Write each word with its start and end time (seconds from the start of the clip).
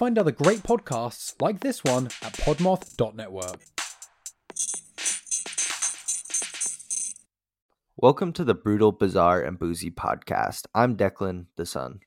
Find 0.00 0.18
other 0.18 0.32
great 0.32 0.62
podcasts 0.62 1.34
like 1.42 1.60
this 1.60 1.84
one 1.84 2.06
at 2.22 2.32
podmoth.network. 2.32 3.60
Welcome 7.98 8.32
to 8.32 8.44
the 8.44 8.54
Brutal, 8.54 8.92
Bizarre, 8.92 9.42
and 9.42 9.58
Boozy 9.58 9.90
podcast. 9.90 10.62
I'm 10.74 10.96
Declan, 10.96 11.48
the 11.56 11.66
son. 11.66 12.00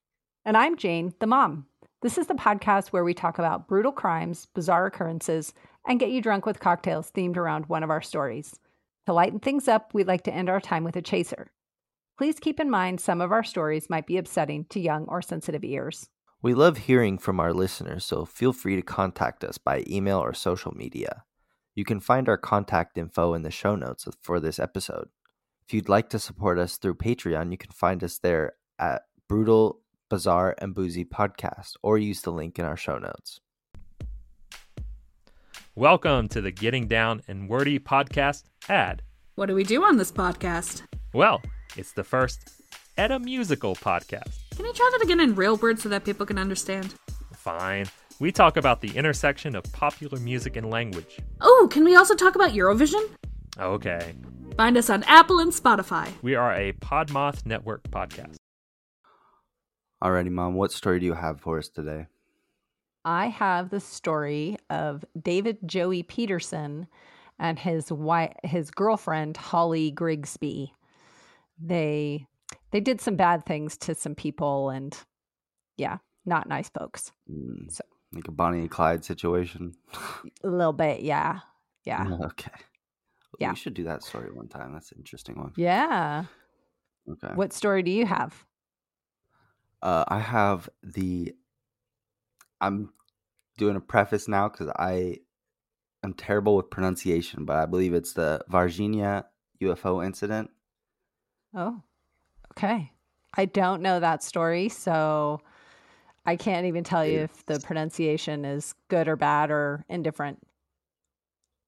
And 0.44 0.58
I'm 0.58 0.76
Jane, 0.76 1.14
the 1.20 1.28
mom. 1.28 1.68
This 2.02 2.18
is 2.18 2.26
the 2.26 2.34
podcast 2.34 2.88
where 2.88 3.04
we 3.04 3.14
talk 3.14 3.38
about 3.38 3.68
brutal 3.68 3.92
crimes, 3.92 4.48
bizarre 4.56 4.88
occurrences, 4.88 5.54
and 5.88 6.00
get 6.00 6.10
you 6.10 6.20
drunk 6.20 6.48
with 6.48 6.60
cocktails 6.60 7.12
themed 7.12 7.38
around 7.38 7.68
one 7.68 7.84
of 7.84 7.92
our 7.92 8.02
stories. 8.02 8.60
To 9.06 9.14
lighten 9.14 9.40
things 9.40 9.68
up, 9.68 9.94
we'd 9.94 10.08
like 10.08 10.24
to 10.24 10.34
end 10.34 10.50
our 10.50 10.60
time 10.60 10.84
with 10.84 10.96
a 10.96 11.04
chaser. 11.04 11.52
Please 12.18 12.40
keep 12.40 12.60
in 12.60 12.72
mind 12.72 13.02
some 13.02 13.22
of 13.22 13.32
our 13.32 13.44
stories 13.44 13.88
might 13.88 14.08
be 14.08 14.18
upsetting 14.18 14.66
to 14.72 14.80
young 14.80 15.06
or 15.06 15.22
sensitive 15.22 15.64
ears. 15.64 16.10
We 16.44 16.54
love 16.54 16.78
hearing 16.78 17.20
from 17.20 17.40
our 17.40 17.54
listeners, 17.54 18.04
so 18.04 18.26
feel 18.26 18.52
free 18.52 18.76
to 18.76 18.82
contact 18.82 19.46
us 19.46 19.58
by 19.58 19.86
email 19.88 20.20
or 20.20 20.34
social 20.34 20.74
media. 20.74 21.24
You 21.74 21.86
can 21.86 22.02
find 22.02 22.28
our 22.28 22.36
contact 22.36 22.98
info 22.98 23.34
in 23.34 23.44
the 23.44 23.50
show 23.50 23.78
notes 23.78 24.10
for 24.22 24.42
this 24.42 24.60
episode. 24.60 25.08
If 25.66 25.74
you'd 25.74 25.88
like 25.88 26.10
to 26.10 26.20
support 26.20 26.60
us 26.60 26.76
through 26.76 26.96
Patreon, 26.96 27.52
you 27.52 27.58
can 27.58 27.72
find 27.72 28.04
us 28.04 28.18
there 28.18 28.56
at 28.78 29.04
Brutal, 29.30 29.80
Bizarre, 30.10 30.54
and 30.58 30.76
Boozy 30.76 31.06
Podcast, 31.06 31.78
or 31.82 31.98
use 31.98 32.24
the 32.24 32.34
link 32.34 32.60
in 32.60 32.66
our 32.66 32.76
show 32.76 32.98
notes. 32.98 33.40
Welcome 35.76 36.28
to 36.28 36.42
the 36.42 36.52
Getting 36.52 36.90
Down 36.90 37.22
and 37.30 37.48
Wordy 37.48 37.80
podcast 37.80 38.44
ad. 38.68 39.02
What 39.36 39.46
do 39.46 39.56
we 39.56 39.64
do 39.64 39.82
on 39.86 39.96
this 39.96 40.12
podcast? 40.12 40.82
Well, 41.14 41.42
it's 41.78 41.94
the 41.94 42.04
first 42.04 42.52
Edda 42.98 43.20
musical 43.20 43.78
podcast. 43.78 44.43
Can 44.56 44.66
you 44.66 44.74
try 44.74 44.90
that 44.94 45.04
again 45.04 45.20
in 45.20 45.36
real 45.36 45.58
words 45.58 45.82
so 45.82 45.90
that 45.90 46.06
people 46.06 46.26
can 46.26 46.38
understand? 46.38 46.94
Fine. 47.36 47.88
We 48.20 48.32
talk 48.32 48.56
about 48.56 48.82
the 48.82 48.96
intersection 48.96 49.56
of 49.56 49.64
popular 49.74 50.20
music 50.20 50.56
and 50.56 50.70
language. 50.70 51.18
Oh, 51.42 51.68
can 51.72 51.84
we 51.84 51.96
also 51.96 52.16
talk 52.16 52.36
about 52.36 52.52
Eurovision? 52.52 53.10
Okay. 53.60 54.14
Find 54.56 54.78
us 54.78 54.90
on 54.90 55.04
Apple 55.04 55.40
and 55.40 55.52
Spotify. 55.52 56.10
We 56.22 56.36
are 56.36 56.54
a 56.54 56.74
Podmoth 56.74 57.46
Network 57.46 57.84
podcast. 57.90 58.36
Alrighty, 60.04 60.30
Mom, 60.30 60.54
what 60.54 60.72
story 60.72 61.00
do 61.00 61.06
you 61.06 61.14
have 61.14 61.42
for 61.42 61.58
us 61.58 61.70
today? 61.70 62.06
I 63.04 63.28
have 63.28 63.70
the 63.70 63.80
story 63.80 64.58
of 64.70 65.04
David 65.20 65.58
Joey 65.66 66.04
Pedersen 66.04 66.88
and 67.40 67.58
his 67.58 67.92
wife, 67.92 68.34
his 68.44 68.70
girlfriend 68.70 69.36
Holly 69.36 69.92
Grigsby. 69.92 70.74
They 71.60 72.28
they 72.74 72.82
did 72.82 73.00
some 73.00 73.16
bad 73.16 73.46
things 73.46 73.78
to 73.78 73.96
some 73.96 74.16
people, 74.16 74.70
and 74.70 74.98
yeah, 75.78 76.00
not 76.26 76.50
nice 76.50 76.70
folks. 76.70 77.12
Mm, 77.32 77.72
So 77.72 77.84
like 78.12 78.28
a 78.28 78.32
Bonnie 78.32 78.60
and 78.60 78.70
Clyde 78.72 79.06
situation? 79.06 79.74
a 80.44 80.48
little 80.50 80.74
bit, 80.74 81.02
yeah, 81.02 81.40
yeah, 81.86 82.06
Okay. 82.26 82.52
Yeah. 83.40 83.50
We 83.52 83.56
should 83.56 83.74
do 83.74 83.86
that 83.86 84.04
story 84.04 84.30
one 84.32 84.48
time. 84.48 84.74
That's 84.74 84.92
an 84.92 85.00
interesting 85.00 85.38
one. 85.40 85.54
yeah. 85.56 86.26
Okay. 87.10 87.34
What 87.36 87.52
story 87.52 87.82
do 87.84 87.92
you 87.92 88.06
have? 88.06 88.46
Uh, 89.82 90.06
I 90.08 90.20
have 90.20 90.70
the. 90.84 91.34
I'm 92.62 92.94
doing 93.58 93.76
a 93.76 93.82
preface 93.82 94.28
now 94.28 94.48
because 94.50 94.70
I 94.78 95.18
am 96.04 96.14
terrible 96.14 96.56
with 96.56 96.70
pronunciation, 96.70 97.44
but 97.46 97.58
I 97.58 97.66
believe 97.66 97.94
it's 97.94 98.14
the 98.14 98.46
Varginha 98.50 99.26
UFO 99.62 100.06
incident. 100.06 100.50
Oh, 101.56 101.82
okay. 102.58 102.92
I 103.36 103.46
don't 103.46 103.82
know 103.82 104.00
that 104.00 104.24
story, 104.24 104.70
so 104.70 105.42
I 106.26 106.36
can't 106.36 106.68
even 106.68 106.84
tell 106.84 107.06
you 107.06 107.22
if 107.22 107.46
the 107.46 107.60
pronunciation 107.60 108.46
is 108.46 108.76
good 108.90 109.08
or 109.08 109.16
bad 109.16 109.52
or 109.52 109.86
indifferent. 109.90 110.40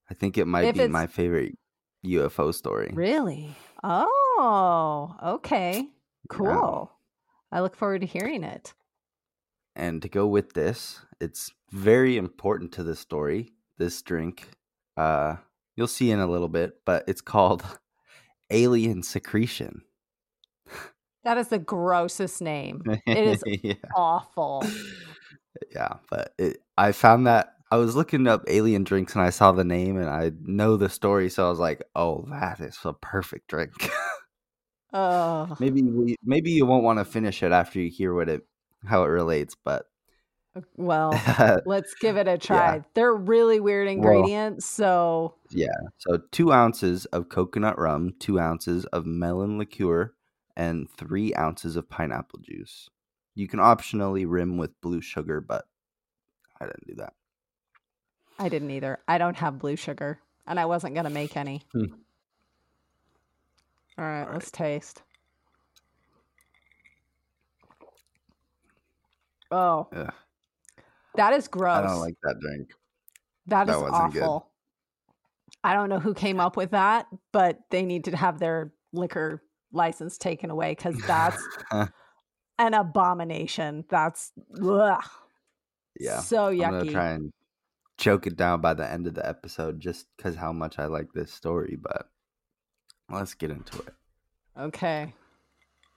I 0.09 0.13
think 0.13 0.37
it 0.37 0.45
might 0.45 0.65
If 0.65 0.75
be 0.75 0.87
my 0.87 1.07
favorite 1.07 1.57
UFO 2.05 2.53
story. 2.53 2.91
Really? 2.93 3.55
Oh, 3.83 5.15
okay. 5.23 5.87
Cool. 6.29 6.91
I 7.51 7.61
look 7.61 7.75
forward 7.75 8.01
to 8.01 8.07
hearing 8.07 8.43
it. 8.43 8.73
And 9.75 10.01
to 10.01 10.09
go 10.09 10.27
with 10.27 10.53
this, 10.53 11.01
it's 11.19 11.51
very 11.71 12.17
important 12.17 12.71
to 12.73 12.83
this 12.83 12.99
story. 12.99 13.51
This 13.77 14.01
drink, 14.01 14.49
uh, 14.95 15.37
you'll 15.75 15.87
see 15.87 16.11
in 16.11 16.19
a 16.19 16.27
little 16.27 16.47
bit, 16.47 16.85
but 16.85 17.03
it's 17.07 17.21
called 17.21 17.63
Alien 18.49 19.03
Secretion. 19.03 19.81
That 21.25 21.37
is 21.37 21.49
the 21.49 21.59
grossest 21.59 22.41
name. 22.41 22.81
It 23.05 23.17
is 23.17 23.43
yeah. 23.63 23.73
awful. 23.95 24.63
yeah, 25.73 25.95
but 26.09 26.33
it, 26.37 26.57
I 26.77 26.91
found 26.93 27.27
that 27.27 27.53
I 27.71 27.77
was 27.77 27.95
looking 27.95 28.27
up 28.27 28.43
alien 28.47 28.83
drinks 28.83 29.13
and 29.15 29.23
I 29.23 29.31
saw 29.31 29.51
the 29.51 29.63
name 29.63 29.97
and 29.97 30.09
I 30.09 30.31
know 30.43 30.77
the 30.77 30.87
story, 30.87 31.29
so 31.29 31.45
I 31.45 31.49
was 31.49 31.59
like, 31.59 31.83
"Oh, 31.95 32.25
that 32.29 32.59
is 32.61 32.77
a 32.85 32.93
perfect 32.93 33.49
drink." 33.49 33.73
Oh, 34.97 35.53
maybe 35.59 35.81
we, 35.83 36.15
maybe 36.23 36.51
you 36.51 36.65
won't 36.65 36.85
want 36.85 36.99
to 36.99 37.05
finish 37.05 37.43
it 37.43 37.51
after 37.51 37.81
you 37.81 37.91
hear 37.91 38.13
what 38.13 38.29
it 38.29 38.47
how 38.85 39.03
it 39.03 39.07
relates, 39.07 39.53
but 39.53 39.87
uh, 40.55 40.61
well, 40.77 41.11
let's 41.65 41.93
give 41.95 42.15
it 42.15 42.29
a 42.29 42.37
try. 42.37 42.81
They're 42.93 43.13
really 43.13 43.59
weird 43.59 43.87
Well- 43.87 43.93
ingredients, 43.93 44.65
so 44.65 45.35
yeah. 45.51 45.67
So 45.97 46.19
two 46.31 46.53
ounces 46.53 47.03
of 47.07 47.27
coconut 47.27 47.77
rum, 47.77 48.13
two 48.19 48.39
ounces 48.39 48.85
of 48.85 49.05
melon 49.05 49.57
liqueur, 49.57 50.13
and 50.55 50.89
three 50.89 51.33
ounces 51.35 51.75
of 51.75 51.89
pineapple 51.89 52.39
juice. 52.41 52.89
You 53.33 53.47
can 53.47 53.59
optionally 53.59 54.25
rim 54.27 54.57
with 54.57 54.79
blue 54.81 55.01
sugar, 55.01 55.41
but 55.41 55.65
I 56.59 56.65
didn't 56.65 56.87
do 56.87 56.95
that. 56.95 57.13
I 58.39 58.49
didn't 58.49 58.71
either. 58.71 58.99
I 59.07 59.17
don't 59.17 59.35
have 59.37 59.59
blue 59.59 59.75
sugar, 59.75 60.19
and 60.47 60.59
I 60.59 60.65
wasn't 60.65 60.93
going 60.93 61.05
to 61.05 61.09
make 61.09 61.35
any. 61.37 61.61
Hmm. 61.71 61.85
All 63.97 64.05
right, 64.05 64.23
All 64.27 64.33
let's 64.33 64.51
taste. 64.51 65.01
Oh, 69.51 69.87
Ugh, 69.95 70.13
that 71.15 71.33
is 71.33 71.47
gross. 71.47 71.77
I 71.77 71.81
don't 71.87 71.99
like 71.99 72.15
that 72.23 72.39
drink. 72.41 72.69
That 73.47 73.67
That 73.67 73.75
is 73.77 73.81
wasn't 73.83 74.13
good. 74.13 74.23
awful. 74.23 74.49
I 75.63 75.73
don't 75.73 75.89
know 75.89 75.99
who 75.99 76.13
came 76.13 76.39
up 76.39 76.57
with 76.57 76.71
that, 76.71 77.07
but 77.31 77.59
they 77.69 77.83
need 77.83 78.05
to 78.05 78.15
have 78.17 78.39
their 78.39 78.73
liquor 78.91 79.41
license 79.71 80.17
taken 80.17 80.49
away 80.49 80.71
because 80.71 80.97
that's 81.07 81.41
an 81.71 82.73
abomination. 82.73 83.85
That's 83.89 84.31
ugh, 84.61 85.03
yeah. 85.99 86.19
so 86.19 86.47
I'm 86.47 86.57
gonna 86.57 86.83
yucky. 86.85 86.91
try 86.91 87.11
and 87.11 87.33
choke 87.97 88.27
it 88.27 88.35
down 88.35 88.61
by 88.61 88.73
the 88.73 88.89
end 88.89 89.07
of 89.07 89.15
the 89.15 89.27
episode 89.27 89.79
just 89.79 90.07
because 90.15 90.35
how 90.35 90.51
much 90.51 90.79
I 90.79 90.85
like 90.85 91.13
this 91.13 91.31
story, 91.31 91.77
but 91.81 92.09
let's 93.09 93.33
get 93.33 93.51
into 93.51 93.79
it. 93.79 93.93
Okay. 94.57 95.13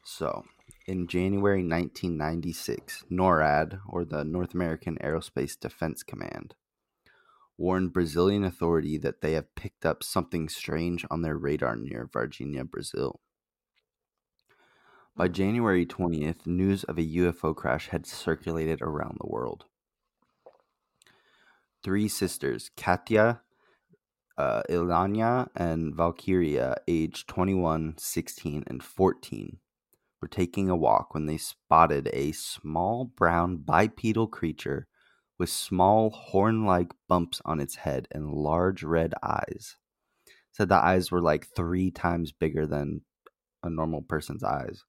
So, 0.05 0.45
in 0.87 1.07
January 1.07 1.63
1996, 1.63 3.05
NORAD, 3.11 3.81
or 3.89 4.05
the 4.05 4.25
North 4.25 4.55
American 4.55 4.97
Aerospace 5.03 5.59
Defense 5.59 6.03
Command, 6.03 6.55
warned 7.57 7.93
Brazilian 7.93 8.45
authority 8.45 8.97
that 8.99 9.21
they 9.21 9.33
have 9.33 9.55
picked 9.55 9.85
up 9.85 10.03
something 10.03 10.49
strange 10.49 11.05
on 11.11 11.23
their 11.23 11.37
radar 11.37 11.77
near 11.77 12.09
Virginia, 12.11 12.65
Brazil. 12.65 13.21
By 15.19 15.27
January 15.27 15.85
20th, 15.85 16.47
news 16.47 16.85
of 16.85 16.97
a 16.97 17.03
UFO 17.03 17.53
crash 17.53 17.89
had 17.89 18.07
circulated 18.07 18.81
around 18.81 19.17
the 19.19 19.27
world. 19.27 19.65
Three 21.83 22.07
sisters, 22.07 22.71
Katya, 22.77 23.41
uh, 24.37 24.63
Ilanya, 24.71 25.49
and 25.57 25.93
Valkyria, 25.93 26.77
aged 26.87 27.27
21, 27.27 27.97
16, 27.99 28.63
and 28.69 28.81
14, 28.81 29.59
were 30.23 30.29
taking 30.29 30.71
a 30.71 30.77
walk 30.77 31.15
when 31.15 31.27
they 31.27 31.37
spotted 31.37 32.09
a 32.13 32.31
small 32.31 33.05
brown 33.05 33.57
bipedal 33.57 34.29
creature 34.29 34.87
with 35.37 35.51
small 35.51 36.11
horn 36.11 36.65
like 36.65 36.93
bumps 37.09 37.43
on 37.45 37.59
its 37.59 37.75
head 37.75 38.07
and 38.13 38.33
large 38.33 38.85
red 38.85 39.15
eyes. 39.21 39.79
Said 40.53 40.69
the 40.69 40.77
eyes 40.77 41.11
were 41.11 41.21
like 41.21 41.49
three 41.57 41.91
times 41.91 42.31
bigger 42.31 42.69
than 42.69 43.01
a 43.65 43.69
normal 43.69 44.03
person's 44.03 44.45
eyes. 44.45 44.85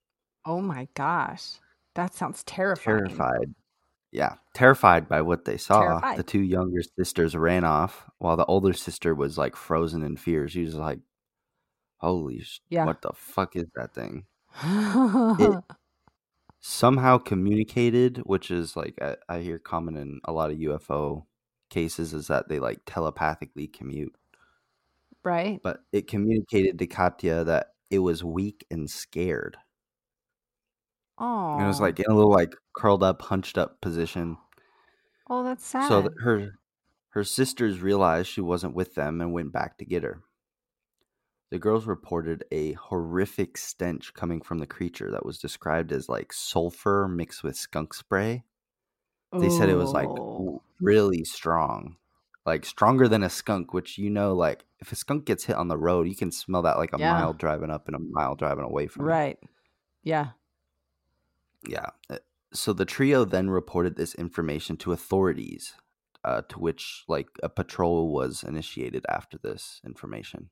Oh 0.49 0.61
my 0.61 0.87
gosh. 0.95 1.59
That 1.93 2.13
sounds 2.15 2.43
terrifying. 2.43 3.05
Terrified. 3.05 3.53
Yeah, 4.11 4.35
terrified 4.55 5.07
by 5.07 5.21
what 5.21 5.45
they 5.45 5.57
saw. 5.57 5.81
Terrified. 5.81 6.17
The 6.17 6.23
two 6.23 6.41
younger 6.41 6.81
sisters 6.97 7.35
ran 7.35 7.63
off 7.63 8.09
while 8.17 8.35
the 8.35 8.45
older 8.45 8.73
sister 8.73 9.13
was 9.13 9.37
like 9.37 9.55
frozen 9.55 10.01
in 10.01 10.17
fear. 10.17 10.47
She 10.47 10.63
was 10.63 10.73
like, 10.73 10.99
Holy, 11.97 12.39
sh- 12.41 12.61
Yeah. 12.69 12.85
what 12.85 13.03
the 13.03 13.11
fuck 13.13 13.55
is 13.55 13.67
that 13.75 13.93
thing? 13.93 14.25
It 14.63 15.63
somehow 16.61 17.19
communicated, 17.19 18.17
which 18.25 18.49
is 18.49 18.75
like 18.75 18.95
I, 19.01 19.17
I 19.27 19.39
hear 19.41 19.59
common 19.59 19.95
in 19.97 20.19
a 20.25 20.31
lot 20.31 20.49
of 20.49 20.57
UFO 20.57 21.25
cases, 21.69 22.13
is 22.15 22.25
that 22.27 22.49
they 22.49 22.57
like 22.59 22.79
telepathically 22.87 23.67
commute. 23.67 24.15
right? 25.23 25.59
But 25.61 25.81
it 25.91 26.07
communicated 26.07 26.79
to 26.79 26.87
Katya 26.87 27.43
that 27.43 27.73
it 27.91 27.99
was 27.99 28.23
weak 28.23 28.65
and 28.71 28.89
scared. 28.89 29.57
Oh. 31.19 31.55
And 31.55 31.63
it 31.63 31.67
was 31.67 31.81
like 31.81 31.99
in 31.99 32.05
a 32.09 32.15
little 32.15 32.31
like 32.31 32.55
curled 32.75 33.03
up, 33.03 33.21
hunched 33.21 33.57
up 33.57 33.81
position. 33.81 34.37
Oh, 35.29 35.43
that's 35.43 35.65
sad. 35.65 35.87
So 35.87 36.01
th- 36.01 36.13
her 36.23 36.51
her 37.09 37.23
sisters 37.23 37.81
realized 37.81 38.29
she 38.29 38.41
wasn't 38.41 38.75
with 38.75 38.95
them 38.95 39.19
and 39.21 39.33
went 39.33 39.51
back 39.51 39.77
to 39.79 39.85
get 39.85 40.03
her. 40.03 40.21
The 41.51 41.59
girls 41.59 41.87
reported 41.87 42.43
a 42.51 42.73
horrific 42.73 43.57
stench 43.57 44.13
coming 44.13 44.39
from 44.41 44.59
the 44.59 44.67
creature 44.67 45.09
that 45.11 45.25
was 45.25 45.39
described 45.39 45.91
as 45.91 46.07
like 46.07 46.31
sulfur 46.31 47.07
mixed 47.07 47.43
with 47.43 47.55
skunk 47.57 47.93
spray. 47.95 48.43
They 49.33 49.49
said 49.49 49.69
it 49.69 49.75
was 49.75 49.91
like 49.91 50.09
really 50.79 51.23
strong. 51.23 51.97
Like 52.45 52.65
stronger 52.65 53.07
than 53.07 53.21
a 53.23 53.29
skunk, 53.29 53.73
which 53.73 53.97
you 53.97 54.09
know, 54.09 54.33
like 54.33 54.63
if 54.79 54.91
a 54.91 54.95
skunk 54.95 55.25
gets 55.25 55.43
hit 55.45 55.55
on 55.55 55.67
the 55.67 55.77
road, 55.77 56.07
you 56.07 56.15
can 56.15 56.31
smell 56.31 56.61
that 56.63 56.77
like 56.77 56.93
a 56.93 56.99
Yeah. 56.99 57.13
mile 57.13 57.33
driving 57.33 57.69
up 57.69 57.87
and 57.87 57.95
a 57.95 57.99
mile 57.99 58.35
driving 58.35 58.63
away 58.63 58.87
from 58.87 59.05
it. 59.05 59.09
right. 59.09 59.39
Yeah. 60.03 60.29
Yeah. 61.67 61.89
Uh, 62.09 62.17
So 62.51 62.73
the 62.73 62.85
trio 62.85 63.25
then 63.25 63.49
reported 63.51 63.95
this 63.95 64.15
information 64.15 64.75
to 64.77 64.91
authorities, 64.91 65.73
uh, 66.23 66.41
to 66.49 66.59
which 66.59 67.03
like 67.07 67.27
a 67.43 67.49
patrol 67.49 68.11
was 68.11 68.43
initiated 68.43 69.05
after 69.07 69.37
this 69.37 69.79
information. 69.85 70.49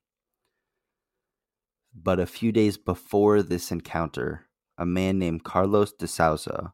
But 1.93 2.19
a 2.19 2.27
few 2.27 2.51
days 2.51 2.77
before 2.77 3.41
this 3.41 3.71
encounter, 3.71 4.45
a 4.77 4.85
man 4.85 5.17
named 5.17 5.43
Carlos 5.43 5.91
de 5.91 6.05
Souza 6.07 6.73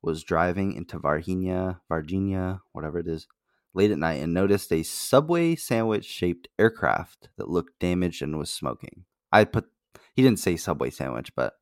was 0.00 0.24
driving 0.24 0.72
into 0.72 0.98
Varginha, 0.98 1.80
Virginia, 1.88 2.62
whatever 2.72 2.98
it 2.98 3.06
is, 3.06 3.26
late 3.74 3.90
at 3.90 3.98
night 3.98 4.22
and 4.22 4.32
noticed 4.32 4.72
a 4.72 4.82
subway 4.82 5.54
sandwich 5.54 6.06
shaped 6.06 6.48
aircraft 6.58 7.28
that 7.36 7.50
looked 7.50 7.78
damaged 7.78 8.22
and 8.22 8.38
was 8.38 8.50
smoking. 8.50 9.04
I 9.30 9.44
put 9.44 9.66
he 10.14 10.22
didn't 10.22 10.38
say 10.38 10.56
subway 10.56 10.88
sandwich, 10.88 11.34
but 11.34 11.58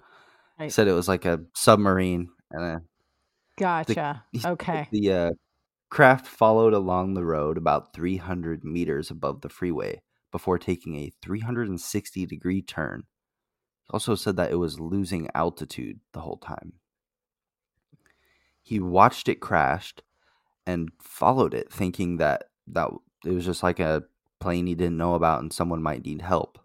Right. 0.58 0.72
said 0.72 0.88
it 0.88 0.92
was 0.92 1.08
like 1.08 1.24
a 1.24 1.40
submarine 1.54 2.30
and 2.50 2.64
a 2.64 2.82
Gotcha. 3.56 4.24
he 4.32 4.38
said 4.40 4.52
okay. 4.52 4.88
The 4.90 5.12
uh, 5.12 5.30
craft 5.90 6.26
followed 6.26 6.74
along 6.74 7.14
the 7.14 7.24
road 7.24 7.56
about 7.56 7.92
300 7.92 8.64
meters 8.64 9.10
above 9.10 9.40
the 9.40 9.48
freeway 9.48 10.02
before 10.32 10.58
taking 10.58 10.96
a 10.96 11.12
360 11.22 12.26
degree 12.26 12.62
turn. 12.62 13.04
He 13.84 13.90
also 13.92 14.14
said 14.14 14.36
that 14.36 14.50
it 14.50 14.56
was 14.56 14.80
losing 14.80 15.28
altitude 15.34 16.00
the 16.12 16.20
whole 16.20 16.38
time. 16.38 16.74
He 18.62 18.80
watched 18.80 19.28
it 19.28 19.40
crashed 19.40 20.02
and 20.66 20.90
followed 21.00 21.54
it, 21.54 21.70
thinking 21.70 22.16
that 22.16 22.44
that 22.66 22.90
it 23.24 23.30
was 23.30 23.44
just 23.44 23.62
like 23.62 23.78
a 23.78 24.04
plane 24.40 24.66
he 24.66 24.74
didn't 24.74 24.96
know 24.96 25.14
about 25.14 25.42
and 25.42 25.52
someone 25.52 25.82
might 25.82 26.04
need 26.04 26.22
help. 26.22 26.58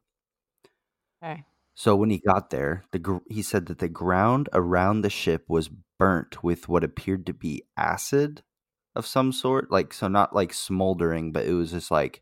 Okay. 1.22 1.44
So 1.80 1.96
when 1.96 2.10
he 2.10 2.18
mm-hmm. 2.18 2.30
got 2.30 2.50
there, 2.50 2.84
the 2.92 3.00
gr- 3.00 3.24
he 3.30 3.42
said 3.42 3.68
that 3.68 3.80
the 3.80 3.88
ground 3.88 4.50
around 4.52 5.00
the 5.00 5.10
ship 5.10 5.46
was 5.48 5.70
burnt 5.98 6.44
with 6.44 6.68
what 6.68 6.84
appeared 6.84 7.26
to 7.28 7.34
be 7.34 7.64
acid 7.78 8.44
of 8.98 9.08
some 9.08 9.32
sort, 9.32 9.72
like 9.72 9.94
so 9.94 10.10
not 10.10 10.36
like 10.36 10.54
smoldering, 10.54 11.32
but 11.32 11.46
it 11.46 11.54
was 11.54 11.72
just 11.72 11.90
like 11.90 12.22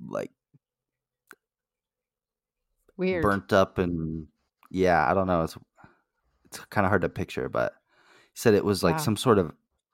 like 0.00 0.30
Weird. 2.96 3.24
burnt 3.24 3.52
up 3.52 3.78
and 3.78 4.28
yeah, 4.70 5.04
I 5.10 5.12
don't 5.12 5.26
know. 5.26 5.42
It's 5.42 5.58
it's 6.44 6.60
kind 6.66 6.84
of 6.86 6.90
hard 6.90 7.02
to 7.02 7.08
picture, 7.08 7.48
but 7.48 7.72
he 8.32 8.38
said 8.38 8.54
it 8.54 8.64
was 8.64 8.84
like 8.84 8.98
Wow. 8.98 9.02
some 9.02 9.16
sort 9.16 9.40
of 9.40 9.50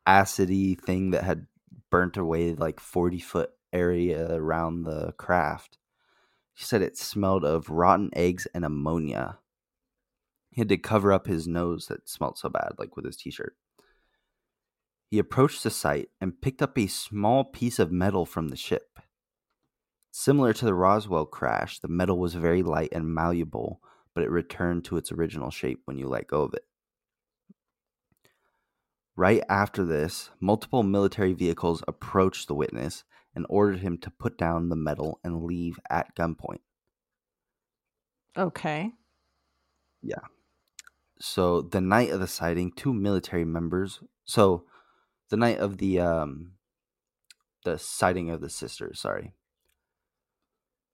acidy 0.06 0.79
thing 0.79 1.12
that 1.12 1.25
had 1.25 1.46
burnt 1.90 2.19
away 2.19 2.55
like 2.55 2.81
40 2.81 3.19
foot 3.20 3.50
area 3.73 4.31
around 4.35 4.82
the 4.82 5.12
craft. 5.12 5.79
He 6.58 6.64
said 6.64 6.82
it 6.82 6.99
smelled 6.99 7.44
of 7.44 7.70
rotten 7.70 8.10
eggs 8.14 8.49
and 8.52 8.64
ammonia. 8.64 9.38
He 10.50 10.60
had 10.60 10.69
to 10.70 10.76
cover 10.76 11.12
up 11.12 11.28
his 11.28 11.46
nose 11.46 11.87
that 11.87 12.08
smelled 12.08 12.37
so 12.37 12.49
bad, 12.49 12.72
like 12.78 12.96
with 12.96 13.05
his 13.05 13.16
t 13.16 13.31
shirt. 13.31 13.56
He 15.08 15.20
approached 15.20 15.62
the 15.62 15.70
site 15.70 16.08
and 16.20 16.40
picked 16.40 16.60
up 16.60 16.76
a 16.76 16.88
small 16.88 17.44
piece 17.44 17.78
of 17.78 17.93
metal 17.93 18.26
from 18.26 18.49
the 18.49 18.56
ship. 18.56 18.99
Similar 20.10 20.52
to 20.55 20.64
the 20.64 20.75
Roswell 20.75 21.26
crash, 21.26 21.78
the 21.78 21.87
metal 21.87 22.19
was 22.19 22.34
very 22.34 22.64
light 22.64 22.88
and 22.90 23.14
malleable, 23.14 23.81
but 24.12 24.25
it 24.25 24.31
returned 24.31 24.84
to 24.87 24.96
its 24.96 25.12
original 25.12 25.52
shape 25.52 25.82
when 25.84 25.96
you 25.96 26.08
let 26.08 26.26
go 26.26 26.43
of 26.43 26.54
it. 26.54 26.64
Right 29.14 29.44
after 29.49 29.84
this, 29.84 30.31
multiple 30.40 30.82
military 30.82 31.34
vehicles 31.34 31.84
approached 31.87 32.49
the 32.49 32.56
witness 32.56 33.04
and 33.34 33.46
ordered 33.48 33.80
him 33.80 33.98
to 33.98 34.10
put 34.10 34.36
down 34.38 34.69
the 34.69 34.76
metal 34.76 35.20
and 35.22 35.42
leave 35.42 35.78
at 35.90 36.14
gunpoint. 36.16 36.60
Okay. 38.36 38.92
Yeah. 40.02 40.20
So 41.20 41.62
the 41.62 41.80
night 41.80 42.10
of 42.10 42.20
the 42.20 42.26
sighting, 42.26 42.72
two 42.72 42.94
military 42.94 43.44
members. 43.44 44.00
So 44.25 44.64
the 45.30 45.36
night 45.36 45.58
of 45.58 45.78
the 45.78 46.00
um 46.00 46.52
the 47.64 47.78
sighting 47.78 48.30
of 48.30 48.40
the 48.40 48.48
sisters, 48.48 49.00
sorry. 49.00 49.34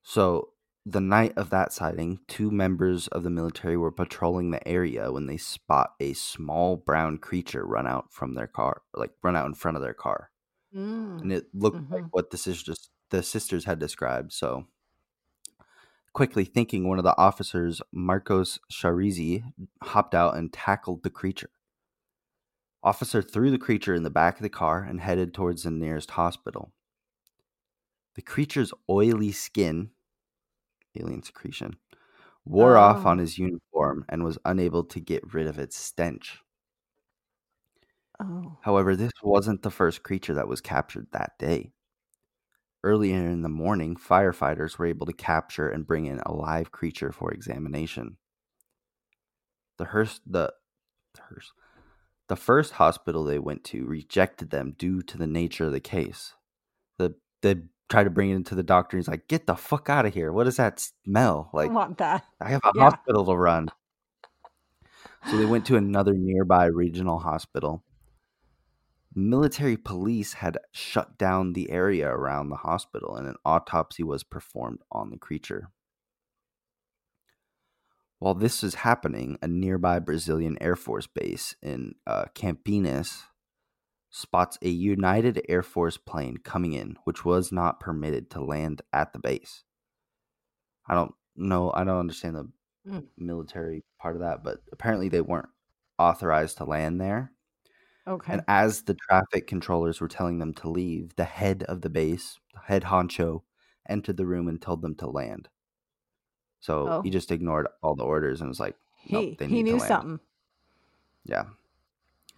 So 0.02 0.50
the 0.86 1.00
night 1.00 1.32
of 1.36 1.50
that 1.50 1.72
sighting, 1.72 2.20
two 2.28 2.50
members 2.50 3.08
of 3.08 3.22
the 3.22 3.30
military 3.30 3.76
were 3.76 3.90
patrolling 3.90 4.50
the 4.50 4.66
area 4.68 5.10
when 5.10 5.26
they 5.26 5.38
spot 5.38 5.92
a 5.98 6.12
small 6.12 6.76
brown 6.76 7.16
creature 7.18 7.64
run 7.64 7.86
out 7.86 8.12
from 8.12 8.34
their 8.34 8.46
car, 8.46 8.82
like 8.94 9.12
run 9.22 9.36
out 9.36 9.46
in 9.46 9.54
front 9.54 9.76
of 9.76 9.82
their 9.82 9.94
car. 9.94 10.30
Mm. 10.74 11.20
And 11.22 11.32
it 11.32 11.46
looked 11.54 11.80
Mhm. 11.80 11.90
like 11.90 12.04
what 12.12 12.30
the 12.30 12.38
sisters 12.38 12.90
the 13.10 13.22
sisters 13.22 13.64
had 13.64 13.78
described. 13.78 14.32
So 14.32 14.66
quickly 16.14 16.44
thinking 16.44 16.88
one 16.88 16.98
of 16.98 17.04
the 17.04 17.16
officers, 17.18 17.82
Marcos 17.92 18.58
Chereze, 18.72 19.42
hopped 19.82 20.14
out 20.14 20.36
and 20.36 20.52
tackled 20.52 21.02
the 21.02 21.10
creature. 21.10 21.50
Officer 22.84 23.20
threw 23.20 23.50
the 23.50 23.58
creature 23.58 23.94
in 23.94 24.04
the 24.04 24.10
back 24.10 24.36
of 24.36 24.42
the 24.44 24.48
car 24.48 24.84
and 24.84 25.00
headed 25.00 25.34
towards 25.34 25.64
the 25.64 25.72
nearest 25.72 26.12
hospital. 26.12 26.72
The 28.14 28.22
creature's 28.22 28.72
oily 28.88 29.30
skin, 29.30 29.92
alien 30.96 31.22
secretion, 31.22 31.78
wore 32.46 32.76
off 32.78 33.06
Oh. 33.06 33.10
on 33.10 33.18
his 33.18 33.38
uniform 33.38 34.06
and 34.08 34.24
was 34.24 34.38
unable 34.46 34.84
to 34.86 35.00
get 35.00 35.34
rid 35.34 35.48
of 35.48 35.58
its 35.58 35.76
stench. 35.76 36.43
Oh. 38.26 38.58
However, 38.62 38.96
this 38.96 39.12
wasn't 39.22 39.62
the 39.62 39.70
first 39.70 40.02
creature 40.02 40.34
that 40.34 40.48
was 40.48 40.60
captured 40.60 41.08
that 41.12 41.32
day. 41.38 41.72
Earlier 42.82 43.16
in 43.16 43.42
the 43.42 43.48
morning, 43.48 43.96
firefighters 43.96 44.78
were 44.78 44.86
able 44.86 45.06
to 45.06 45.12
capture 45.12 45.68
and 45.68 45.86
bring 45.86 46.06
in 46.06 46.20
a 46.24 46.32
live 46.32 46.70
creature 46.70 47.12
for 47.12 47.32
examination. 47.32 48.16
The 49.78 49.86
Hearst, 49.86 50.20
the, 50.26 50.52
the 51.14 51.20
Hearst, 51.22 51.52
the 52.28 52.36
first 52.36 52.72
hospital 52.74 53.24
they 53.24 53.38
went 53.38 53.64
to 53.64 53.84
rejected 53.86 54.50
them 54.50 54.74
due 54.78 55.02
to 55.02 55.18
the 55.18 55.26
nature 55.26 55.64
of 55.64 55.72
the 55.72 55.80
case. 55.80 56.34
The 56.98 57.14
they 57.42 57.56
tried 57.90 58.04
to 58.04 58.10
bring 58.10 58.30
it 58.30 58.36
into 58.36 58.54
the 58.54 58.62
doctor. 58.62 58.96
He's 58.96 59.08
like, 59.08 59.28
"Get 59.28 59.46
the 59.46 59.56
fuck 59.56 59.90
out 59.90 60.06
of 60.06 60.14
here! 60.14 60.32
What 60.32 60.44
does 60.44 60.56
that 60.56 60.80
smell 61.04 61.50
like?" 61.52 61.70
I 61.70 61.74
want 61.74 61.98
that. 61.98 62.24
I 62.40 62.50
have 62.50 62.60
a 62.64 62.72
Yeah. 62.74 62.90
hospital 62.90 63.24
to 63.26 63.36
run. 63.36 63.68
So 65.30 65.36
they 65.38 65.46
went 65.46 65.66
to 65.66 65.76
another 65.76 66.12
nearby 66.14 66.66
regional 66.66 67.18
hospital. 67.18 67.82
Military 69.14 69.76
police 69.76 70.34
had 70.34 70.58
shut 70.72 71.16
down 71.18 71.52
the 71.52 71.70
area 71.70 72.08
around 72.08 72.48
the 72.48 72.56
hospital 72.56 73.14
and 73.16 73.28
an 73.28 73.36
autopsy 73.44 74.02
was 74.02 74.24
performed 74.24 74.80
on 74.90 75.10
the 75.10 75.16
creature. 75.16 75.70
While 78.18 78.34
this 78.34 78.62
was 78.62 78.76
happening, 78.76 79.38
a 79.42 79.48
nearby 79.48 79.98
Brazilian 79.98 80.56
Air 80.60 80.76
Force 80.76 81.06
base 81.06 81.54
in 81.62 81.94
uh, 82.06 82.24
Campinas 82.34 83.22
spots 84.10 84.58
a 84.62 84.68
United 84.68 85.42
Air 85.48 85.62
Force 85.62 85.96
plane 85.96 86.38
coming 86.38 86.72
in, 86.72 86.96
which 87.04 87.24
was 87.24 87.52
not 87.52 87.80
permitted 87.80 88.30
to 88.30 88.42
land 88.42 88.82
at 88.92 89.12
the 89.12 89.18
base. 89.18 89.64
I 90.86 90.94
don't 90.94 91.14
know. 91.36 91.70
I 91.72 91.84
don't 91.84 91.98
understand 92.00 92.36
the 92.36 92.48
Mm. 92.86 93.06
military 93.16 93.82
part 93.98 94.14
of 94.14 94.20
that, 94.20 94.44
but 94.44 94.58
apparently 94.70 95.08
they 95.08 95.22
weren't 95.22 95.48
authorized 95.98 96.58
to 96.58 96.64
land 96.64 97.00
there. 97.00 97.33
Okay. 98.06 98.32
And 98.32 98.42
as 98.48 98.82
the 98.82 98.94
traffic 98.94 99.46
controllers 99.46 100.00
were 100.00 100.08
telling 100.08 100.38
them 100.38 100.52
to 100.54 100.68
leave, 100.68 101.16
the 101.16 101.24
head 101.24 101.62
of 101.64 101.80
the 101.80 101.88
base, 101.90 102.38
head 102.64 102.84
honcho, 102.84 103.44
entered 103.88 104.16
the 104.18 104.26
room 104.26 104.46
and 104.48 104.60
told 104.60 104.82
them 104.82 104.94
to 104.96 105.06
land. 105.08 105.48
So 106.60 106.88
Oh. 106.88 107.02
he 107.02 107.10
just 107.10 107.30
ignored 107.30 107.68
all 107.82 107.94
the 107.94 108.04
orders 108.04 108.40
and 108.40 108.48
was 108.48 108.58
like, 108.60 108.76
nope, 109.10 109.30
he 109.30 109.36
they 109.38 109.46
he 109.46 109.62
knew 109.62 109.76
land. 109.76 109.88
something. 109.88 110.20
Yeah. 111.24 111.44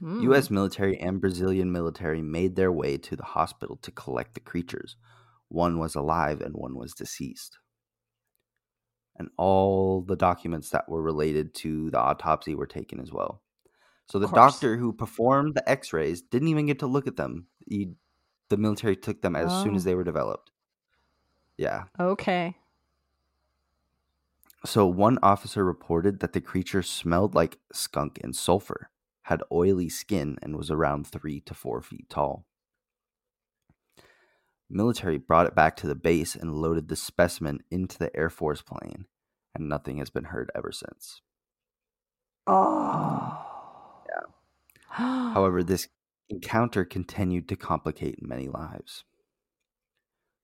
Hmm. 0.00 0.20
U.S. 0.22 0.50
military 0.50 0.98
and 0.98 1.20
Brazilian 1.20 1.72
military 1.72 2.22
made 2.22 2.56
their 2.56 2.72
way 2.72 2.98
to 2.98 3.16
the 3.16 3.24
hospital 3.24 3.76
to 3.78 3.90
collect 3.92 4.34
the 4.34 4.40
creatures. 4.40 4.96
One 5.48 5.78
was 5.78 5.94
alive 5.94 6.40
and 6.42 6.54
one 6.54 6.76
was 6.76 6.94
deceased. 6.94 7.58
And 9.16 9.30
all 9.36 10.00
the 10.02 10.16
documents 10.16 10.70
that 10.70 10.88
were 10.88 11.02
related 11.02 11.54
to 11.56 11.90
the 11.90 11.98
autopsy 11.98 12.54
were 12.54 12.66
taken 12.66 13.00
as 13.00 13.12
well. 13.12 13.42
So 14.08 14.18
the 14.18 14.28
doctor 14.28 14.76
who 14.76 14.92
performed 14.92 15.54
the 15.54 15.68
x 15.68 15.92
rays 15.92 16.22
didn't 16.22 16.48
even 16.48 16.66
get 16.66 16.78
to 16.80 16.86
look 16.86 17.06
at 17.06 17.16
them. 17.16 17.48
He, 17.66 17.90
the 18.48 18.56
military 18.56 18.96
took 18.96 19.20
them 19.22 19.34
as 19.34 19.50
soon 19.62 19.72
Oh. 19.72 19.76
as 19.76 19.84
they 19.84 19.94
were 19.94 20.04
developed. 20.04 20.52
Yeah. 21.56 21.84
Okay. 21.98 22.56
So 24.64 24.86
one 24.86 25.18
officer 25.22 25.64
reported 25.64 26.20
that 26.20 26.32
the 26.32 26.40
creature 26.40 26.82
smelled 26.82 27.34
like 27.34 27.58
skunk 27.72 28.18
and 28.22 28.34
sulfur. 28.34 28.90
had 29.22 29.42
oily 29.50 29.88
skin, 29.88 30.38
and 30.40 30.56
was 30.56 30.70
around 30.70 31.04
three 31.04 31.40
to 31.40 31.52
four 31.52 31.82
feet 31.82 32.08
tall. 32.08 32.46
Military 34.70 35.18
brought 35.18 35.46
it 35.46 35.54
back 35.56 35.74
to 35.76 35.88
the 35.88 35.96
base 35.96 36.36
and 36.36 36.54
loaded 36.54 36.86
the 36.86 36.94
specimen 36.94 37.58
into 37.68 37.98
the 37.98 38.14
Air 38.16 38.30
Force 38.30 38.62
plane, 38.62 39.06
and 39.52 39.68
nothing 39.68 39.98
has 39.98 40.10
been 40.10 40.26
heard 40.26 40.48
ever 40.54 40.70
since. 40.70 41.22
Oh. 42.46 43.45
However, 45.28 45.62
this 45.62 45.88
encounter 46.28 46.84
continued 46.84 47.48
to 47.50 47.56
complicate 47.56 48.22
many 48.22 48.48
lives. 48.48 49.04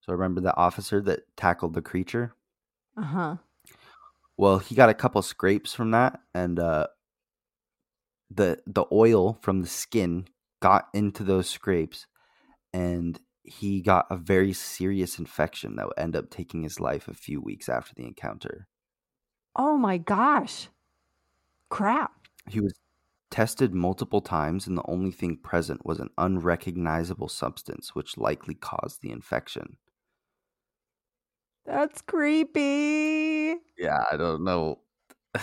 So 0.01 0.13
remember 0.13 0.43
the 0.43 0.55
officer 0.55 1.01
that 1.01 1.35
tackled 1.35 1.73
the 1.73 1.81
creature? 1.81 2.35
uh 2.97 3.03
huh. 3.03 3.37
Well, 4.37 4.59
he 4.59 4.75
got 4.75 4.89
a 4.89 4.95
couple 4.95 5.23
scrapes 5.23 5.75
from 5.75 5.91
that, 5.93 6.21
and 6.35 6.59
uh, 6.59 6.89
the 8.31 8.63
the 8.67 8.85
oil 8.93 9.35
from 9.43 9.61
the 9.61 9.67
skin 9.67 10.27
got 10.61 10.89
into 10.95 11.23
those 11.25 11.49
scrapes, 11.49 12.07
and 12.73 13.21
he 13.45 13.83
got 13.83 14.07
a 14.11 14.17
very 14.17 14.53
serious 14.53 15.19
infection 15.19 15.77
that 15.77 15.87
would 15.87 15.99
end 15.99 16.17
up 16.17 16.31
taking 16.31 16.63
his 16.65 16.81
life 16.81 17.09
a 17.09 17.15
few 17.15 17.41
weeks 17.41 17.69
after 17.69 17.95
the 17.95 18.07
encounter. 18.07 18.69
Oh 19.57 19.79
my 19.79 19.97
gosh. 19.97 20.69
Crap. 21.71 22.29
He 22.49 22.61
was 22.61 22.75
tested 23.33 23.75
multiple 23.75 24.21
times, 24.21 24.69
and 24.69 24.79
the 24.79 24.87
only 24.89 25.11
thing 25.11 25.39
present 25.39 25.85
was 25.85 25.99
an 25.99 26.11
unrecognizable 26.19 27.29
substance, 27.29 27.97
which 27.97 28.17
likely 28.17 28.55
caused 28.55 29.03
the 29.03 29.11
infection. 29.11 29.79
That's 31.65 32.03
creepy. 32.03 33.57
Yeah, 33.79 34.03
I 34.11 34.17
don't 34.17 34.45
know. 34.45 34.81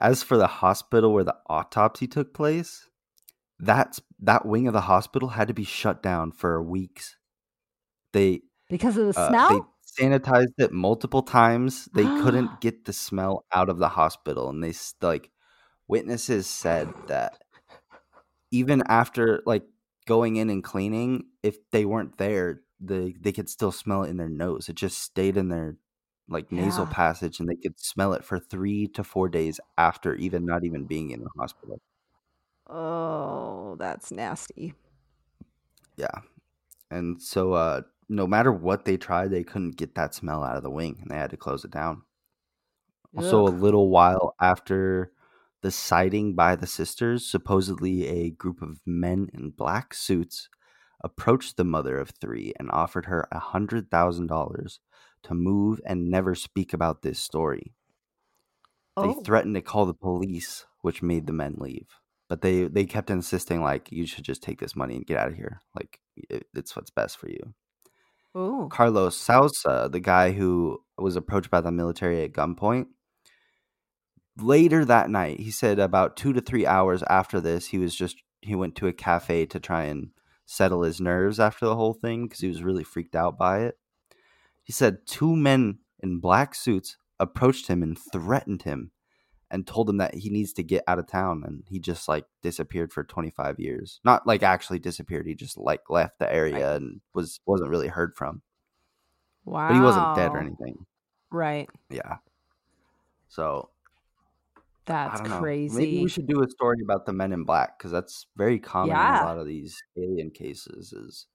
As 0.00 0.22
for 0.22 0.36
the 0.36 0.46
hospital 0.46 1.12
where 1.12 1.24
the 1.24 1.36
autopsy 1.48 2.06
took 2.06 2.32
place, 2.32 2.88
that's 3.58 4.00
that 4.20 4.46
wing 4.46 4.66
of 4.66 4.72
the 4.74 4.82
hospital 4.82 5.30
had 5.30 5.48
to 5.48 5.54
be 5.54 5.64
shut 5.64 6.02
down 6.02 6.32
for 6.32 6.62
weeks. 6.62 7.16
They 8.12 8.42
Because 8.68 8.96
of 8.96 9.06
the 9.06 9.12
uh, 9.14 9.28
smell? 9.28 9.48
they 9.48 10.04
sanitized 10.06 10.54
it 10.58 10.72
multiple 10.72 11.22
times. 11.22 11.88
They 11.94 12.08
couldn't 12.10 12.60
get 12.60 12.84
the 12.84 12.92
smell 12.92 13.44
out 13.52 13.68
of 13.68 13.78
the 13.78 13.90
hospital, 13.90 14.48
and 14.50 14.62
they 14.62 14.74
like 15.02 15.30
witnesses 15.90 16.48
said 16.48 16.94
that 17.08 17.38
even 18.50 18.82
after 18.88 19.42
like 19.46 19.64
going 20.06 20.36
in 20.36 20.50
and 20.50 20.64
cleaning, 20.64 21.24
if 21.42 21.56
they 21.70 21.84
weren't 21.84 22.18
there, 22.18 22.62
they 22.80 23.12
they 23.20 23.32
could 23.32 23.48
still 23.48 23.72
smell 23.72 24.02
it 24.04 24.10
in 24.10 24.16
their 24.16 24.28
nose. 24.28 24.68
It 24.68 24.76
just 24.76 24.98
stayed 24.98 25.36
in 25.36 25.48
their 25.48 25.76
like 26.28 26.50
nasal 26.52 26.86
Yeah. 26.86 26.86
passage, 26.86 27.40
and 27.40 27.48
they 27.48 27.56
could 27.56 27.78
smell 27.80 28.12
it 28.14 28.24
for 28.24 28.38
three 28.38 28.86
to 28.88 29.04
four 29.04 29.28
days 29.28 29.60
after 29.78 30.14
even 30.16 30.44
not 30.46 30.64
even 30.64 30.86
being 30.86 31.10
in 31.10 31.20
the 31.22 31.30
hospital. 31.38 31.80
oh, 32.66 33.76
that's 33.78 34.10
nasty. 34.10 34.74
Yeah. 35.96 36.22
And 36.90 37.22
so 37.22 37.54
uh 37.54 37.82
no 38.08 38.26
matter 38.26 38.52
what 38.52 38.84
they 38.86 38.96
tried, 38.98 39.30
they 39.30 39.44
couldn't 39.44 39.76
get 39.76 39.94
that 39.96 40.14
smell 40.14 40.44
out 40.44 40.56
of 40.56 40.62
the 40.64 40.70
wing 40.70 40.98
and 41.02 41.10
they 41.10 41.16
had 41.16 41.30
to 41.30 41.36
close 41.38 41.64
it 41.64 41.72
down. 41.72 42.04
Also, 43.16 43.46
a 43.46 43.48
little 43.50 43.88
while 43.90 44.34
after 44.40 45.12
the 45.62 45.70
sighting 45.70 46.34
by 46.34 46.56
the 46.56 46.66
sisters, 46.66 47.26
supposedly 47.26 48.06
a 48.06 48.30
group 48.30 48.62
of 48.62 48.80
men 48.86 49.28
in 49.34 49.50
black 49.50 49.94
suits 49.94 50.48
approached 51.02 51.56
the 51.56 51.64
mother 51.64 51.98
of 51.98 52.10
three 52.20 52.52
and 52.58 52.70
offered 52.70 53.06
her 53.06 53.26
a 53.32 53.38
hundred 53.38 53.90
thousand 53.90 54.26
dollars 54.28 54.80
to 55.22 55.34
move 55.34 55.80
and 55.84 56.10
never 56.10 56.34
speak 56.34 56.72
about 56.72 57.02
this 57.02 57.18
story. 57.18 57.74
They 58.96 59.02
Oh. 59.08 59.22
threatened 59.24 59.54
to 59.54 59.62
call 59.62 59.86
the 59.86 59.94
police, 59.94 60.66
which 60.82 61.02
made 61.02 61.26
the 61.26 61.32
men 61.32 61.54
leave. 61.58 61.88
But 62.28 62.42
they 62.42 62.64
they 62.68 62.84
kept 62.84 63.10
insisting 63.10 63.62
like 63.62 63.90
you 63.90 64.06
should 64.06 64.24
just 64.24 64.42
take 64.42 64.60
this 64.60 64.76
money 64.76 64.96
and 64.96 65.06
get 65.06 65.18
out 65.18 65.28
of 65.28 65.34
here. 65.36 65.62
Like 65.74 66.00
it, 66.16 66.46
it's 66.54 66.76
what's 66.76 66.90
best 66.90 67.18
for 67.18 67.28
you. 67.28 67.54
Ooh. 68.36 68.68
Carlos 68.70 69.16
Sousa, 69.16 69.88
the 69.90 70.00
guy 70.00 70.32
who 70.32 70.78
was 70.96 71.16
approached 71.16 71.50
by 71.50 71.60
the 71.60 71.72
military 71.72 72.22
at 72.22 72.32
gunpoint, 72.32 72.86
later 74.38 74.84
that 74.84 75.10
night, 75.10 75.40
he 75.40 75.50
said 75.50 75.78
about 75.78 76.16
two 76.16 76.32
to 76.32 76.40
three 76.40 76.66
hours 76.66 77.02
after 77.04 77.40
this, 77.40 77.68
he 77.68 77.78
was 77.78 77.94
just 77.94 78.16
he 78.42 78.54
went 78.54 78.74
to 78.76 78.86
a 78.86 78.92
cafe 78.92 79.44
to 79.46 79.60
try 79.60 79.84
and 79.84 80.10
settle 80.46 80.82
his 80.82 81.00
nerves 81.00 81.38
after 81.38 81.66
the 81.66 81.76
whole 81.76 81.92
thing 81.94 82.24
because 82.26 82.40
he 82.40 82.48
was 82.48 82.62
really 82.62 82.84
freaked 82.84 83.14
out 83.14 83.36
by 83.38 83.60
it. 83.60 83.78
He 84.62 84.72
said 84.72 85.06
two 85.06 85.36
men 85.36 85.78
in 86.00 86.18
black 86.20 86.54
suits 86.54 86.96
approached 87.18 87.66
him 87.68 87.82
and 87.82 87.98
threatened 87.98 88.62
him 88.62 88.92
and 89.50 89.66
told 89.66 89.90
him 89.90 89.98
that 89.98 90.14
he 90.14 90.30
needs 90.30 90.52
to 90.54 90.62
get 90.62 90.82
out 90.86 90.98
of 90.98 91.06
town 91.06 91.42
and 91.44 91.64
he 91.68 91.78
just 91.78 92.08
like 92.08 92.24
disappeared 92.40 92.92
for 92.92 93.02
25 93.04 93.58
years 93.58 94.00
not 94.04 94.26
like 94.26 94.42
actually 94.42 94.78
disappeared 94.78 95.26
he 95.26 95.34
just 95.34 95.58
like 95.58 95.90
left 95.90 96.18
the 96.18 96.32
area 96.32 96.76
and 96.76 97.00
was 97.12 97.40
wasn't 97.44 97.68
really 97.68 97.88
heard 97.88 98.14
from 98.16 98.40
Wow. 99.44 99.66
but 99.68 99.74
he 99.74 99.80
wasn't 99.82 100.14
dead 100.14 100.32
or 100.32 100.38
anything 100.38 100.86
Right. 101.30 101.68
yeah 101.90 102.18
so 103.28 103.68
That's 104.86 105.20
i 105.20 105.22
don't 105.22 105.30
know 105.30 105.40
crazy. 105.40 105.76
maybe 105.76 106.02
we 106.02 106.08
should 106.08 106.26
do 106.26 106.42
a 106.42 106.48
story 106.48 106.78
about 106.82 107.06
the 107.06 107.12
men 107.12 107.32
in 107.32 107.44
black 107.44 107.78
because 107.78 107.90
that's 107.92 108.26
very 108.36 108.58
common 108.58 108.90
in 108.96 108.96
a 108.96 109.24
lot 109.24 109.38
of 109.38 109.46
these 109.46 109.76
alien 109.96 110.30
cases 110.30 110.92
is 110.92 111.26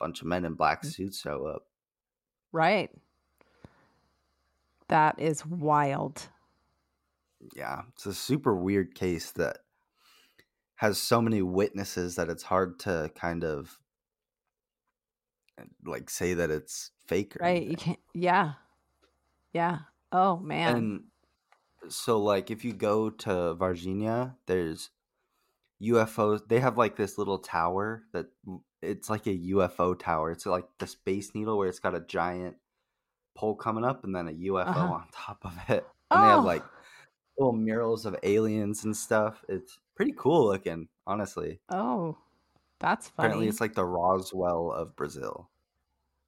a 0.00 0.04
bunch 0.04 0.20
of 0.22 0.26
men 0.28 0.44
in 0.44 0.54
black 0.54 0.82
Mm. 0.82 0.92
suits 0.94 1.20
show 1.20 1.46
up 1.46 1.66
Right. 2.52 2.90
That 4.88 5.18
is 5.18 5.44
wild. 5.44 6.28
yeah 7.54 7.82
it's 7.92 8.06
a 8.06 8.14
super 8.14 8.54
weird 8.56 8.94
case 8.94 9.32
that 9.32 9.58
has 10.76 10.96
so 10.98 11.20
many 11.20 11.42
witnesses 11.42 12.16
that 12.16 12.28
it's 12.30 12.42
hard 12.44 12.78
to 12.80 13.10
kind 13.14 13.44
of 13.44 13.78
like 15.84 16.08
say 16.10 16.34
that 16.34 16.50
it's 16.50 16.90
fake 17.06 17.34
or 17.36 17.38
Right. 17.44 17.66
You 17.66 17.76
can't. 17.76 17.98
Yeah. 18.14 18.54
Yeah. 19.52 19.78
Oh, 20.12 20.36
man. 20.38 20.76
and 20.76 21.04
so 21.88 22.20
like 22.20 22.50
if 22.50 22.64
you 22.64 22.72
go 22.72 23.10
to 23.10 23.54
Virginia 23.54 24.36
there's 24.46 24.90
UFOs 25.82 26.46
they 26.48 26.60
have 26.60 26.78
like 26.78 26.96
this 26.96 27.18
little 27.18 27.38
tower 27.38 28.04
that 28.12 28.26
it's 28.82 29.10
like 29.10 29.26
a 29.26 29.38
UFO 29.38 29.98
tower 29.98 30.30
it's 30.32 30.46
like 30.46 30.66
the 30.78 30.86
space 30.86 31.34
needle 31.34 31.58
where 31.58 31.68
it's 31.68 31.78
got 31.80 31.94
a 31.94 32.00
giant 32.00 32.56
pole 33.34 33.54
coming 33.56 33.84
up 33.84 34.04
and 34.04 34.14
then 34.14 34.28
a 34.28 34.32
UFO 34.32 34.66
Uh-huh. 34.66 34.94
on 34.94 35.08
top 35.12 35.44
of 35.44 35.58
it 35.68 35.86
and 36.10 36.22
they 36.22 36.28
have 36.28 36.40
Oh. 36.40 36.46
like 36.46 36.64
little 37.38 37.52
murals 37.52 38.06
of 38.06 38.16
aliens 38.22 38.84
and 38.84 38.96
stuff 38.96 39.44
it's 39.48 39.78
pretty 39.94 40.12
cool 40.16 40.46
looking 40.46 40.88
honestly 41.06 41.60
oh, 41.68 42.16
that's 42.78 43.08
funny. 43.10 43.26
apparently 43.26 43.48
it's 43.48 43.60
like 43.60 43.74
the 43.74 43.84
Roswell 43.84 44.72
of 44.72 44.96
Brazil 44.96 45.50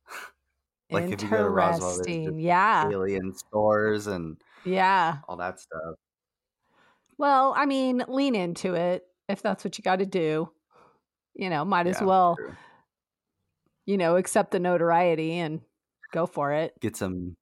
like 0.90 1.12
if 1.12 1.22
you 1.22 1.28
go 1.30 1.42
to 1.42 1.50
Roswell 1.50 1.96
there's 2.04 2.34
Yeah. 2.38 2.90
alien 2.90 3.34
stores 3.34 4.06
and 4.06 4.36
Yeah. 4.68 5.18
all 5.28 5.36
that 5.36 5.60
stuff 5.60 5.94
Well, 7.18 7.54
I 7.56 7.66
mean, 7.66 8.04
lean 8.08 8.34
into 8.34 8.74
it 8.74 9.04
if 9.28 9.42
that's 9.42 9.64
what 9.64 9.78
you 9.78 9.82
got 9.82 9.98
to 9.98 10.06
do. 10.06 10.50
You 11.34 11.50
know, 11.50 11.64
might 11.64 11.86
as 11.86 12.00
well, 12.00 12.36
true. 12.36 12.56
you 13.86 13.96
know, 13.96 14.16
accept 14.16 14.50
the 14.50 14.58
notoriety 14.58 15.34
and 15.34 15.60
go 16.12 16.26
for 16.26 16.52
it. 16.52 16.74
get 16.80 16.96
some 16.96 17.36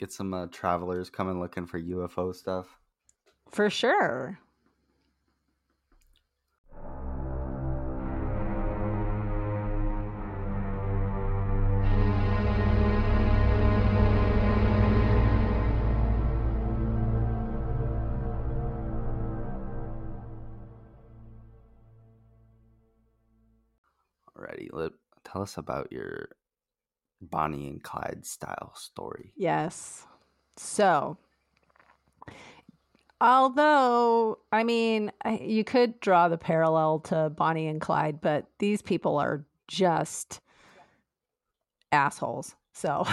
get 0.00 0.12
some 0.12 0.34
uh, 0.34 0.46
travelers 0.46 1.10
coming 1.10 1.40
looking 1.40 1.66
for 1.66 1.80
UFO 1.80 2.34
stuff. 2.34 2.66
For 3.50 3.70
sure. 3.70 4.38
Alrighty, 24.58 24.68
let 24.72 24.92
tell 25.24 25.42
us 25.42 25.56
about 25.56 25.92
your 25.92 26.28
Bonnie 27.20 27.68
and 27.68 27.82
Clyde 27.82 28.24
style 28.24 28.72
story. 28.74 29.32
Yes. 29.36 30.06
So, 30.56 31.18
although, 33.20 34.38
I 34.52 34.64
mean, 34.64 35.12
you 35.40 35.64
could 35.64 36.00
draw 36.00 36.28
the 36.28 36.38
parallel 36.38 37.00
to 37.00 37.30
Bonnie 37.30 37.68
and 37.68 37.80
Clyde, 37.80 38.20
but 38.20 38.46
these 38.58 38.82
people 38.82 39.18
are 39.18 39.44
just 39.66 40.40
assholes. 41.92 42.54
So, 42.72 43.06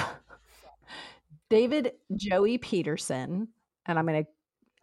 David 1.50 1.94
Joey 2.16 2.58
Pedersen, 2.58 3.48
and 3.86 4.00
I'm 4.00 4.06
going 4.06 4.24
to 4.24 4.30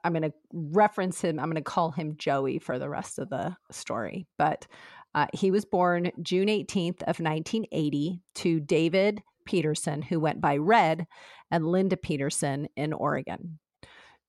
I'm 0.05 0.13
going 0.13 0.23
to 0.23 0.33
reference 0.53 1.21
him. 1.21 1.39
I'm 1.39 1.47
going 1.47 1.55
to 1.55 1.63
call 1.63 1.93
him 1.93 2.17
Joey 2.17 2.59
for 2.59 2.81
the 2.81 2.89
rest 2.89 3.21
of 3.21 3.29
the 3.29 3.57
story. 3.71 4.27
But 4.37 4.67
uh, 5.15 5.27
he 5.35 5.51
was 5.51 5.65
born 5.65 6.11
June 6.23 6.49
18th 6.49 7.03
of 7.03 7.21
1980 7.21 8.23
to 8.37 8.61
David 8.61 9.23
Pedersen, 9.47 10.03
who 10.03 10.21
went 10.21 10.41
by 10.41 10.57
Red, 10.57 11.07
and 11.51 11.67
Linda 11.67 11.97
Pedersen 11.97 12.69
in 12.77 12.93
Oregon. 12.93 13.59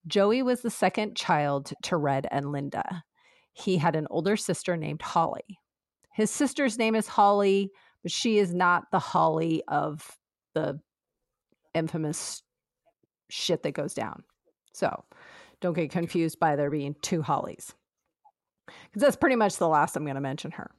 Joey 0.07 0.43
was 0.43 0.61
the 0.61 0.69
second 0.69 1.15
child 1.15 1.71
to 1.83 1.95
Red 1.97 2.27
and 2.31 2.51
Linda. 2.51 3.03
he 3.53 3.77
had 3.77 3.95
an 3.95 4.07
older 4.09 4.35
sister 4.35 4.75
named 4.75 5.01
Holly. 5.01 5.59
His 6.11 6.31
sister's 6.31 6.77
name 6.77 6.95
is 6.95 7.07
Holly, 7.07 7.71
but 8.01 8.11
she 8.11 8.39
is 8.39 8.53
not 8.53 8.85
the 8.91 8.99
Holly 8.99 9.63
of 9.67 10.17
the 10.53 10.79
infamous 11.73 12.41
shit 13.29 13.63
that 13.63 13.71
goes 13.73 13.93
down. 13.93 14.23
So 14.73 15.03
don't 15.61 15.75
get 15.75 15.91
confused 15.91 16.39
by 16.39 16.55
there 16.55 16.69
being 16.69 16.95
two 17.01 17.21
Hollies. 17.21 17.73
Because 18.65 19.01
that's 19.01 19.15
pretty 19.15 19.35
much 19.35 19.57
the 19.57 19.67
last 19.67 19.95
I'm 19.95 20.05
going 20.05 20.15
to 20.15 20.21
mention 20.21 20.51
her. 20.51 20.71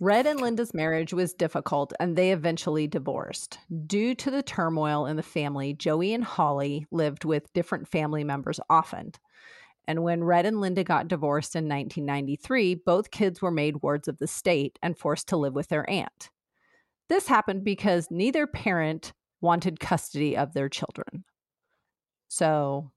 Red 0.00 0.26
and 0.26 0.40
Linda's 0.40 0.74
marriage 0.74 1.12
was 1.12 1.32
difficult 1.32 1.92
and 2.00 2.16
they 2.16 2.32
eventually 2.32 2.88
divorced. 2.88 3.58
Due 3.86 4.16
to 4.16 4.30
the 4.30 4.42
turmoil 4.42 5.06
in 5.06 5.16
the 5.16 5.22
family, 5.22 5.74
Joey 5.74 6.12
and 6.12 6.24
Holly 6.24 6.86
lived 6.90 7.24
with 7.24 7.52
different 7.52 7.86
family 7.86 8.24
members 8.24 8.58
often. 8.68 9.12
And 9.86 10.02
when 10.02 10.24
Red 10.24 10.46
and 10.46 10.60
Linda 10.60 10.82
got 10.84 11.08
divorced 11.08 11.54
in 11.54 11.68
1993, 11.68 12.76
both 12.76 13.10
kids 13.10 13.40
were 13.40 13.50
made 13.50 13.82
wards 13.82 14.08
of 14.08 14.18
the 14.18 14.26
state 14.26 14.78
and 14.82 14.98
forced 14.98 15.28
to 15.28 15.36
live 15.36 15.54
with 15.54 15.68
their 15.68 15.88
aunt. 15.88 16.30
This 17.08 17.26
happened 17.28 17.62
because 17.62 18.10
neither 18.10 18.46
parent 18.46 19.12
wanted 19.40 19.80
custody 19.80 20.36
of 20.36 20.52
their 20.52 20.68
children. 20.68 21.24
So, 22.28 22.90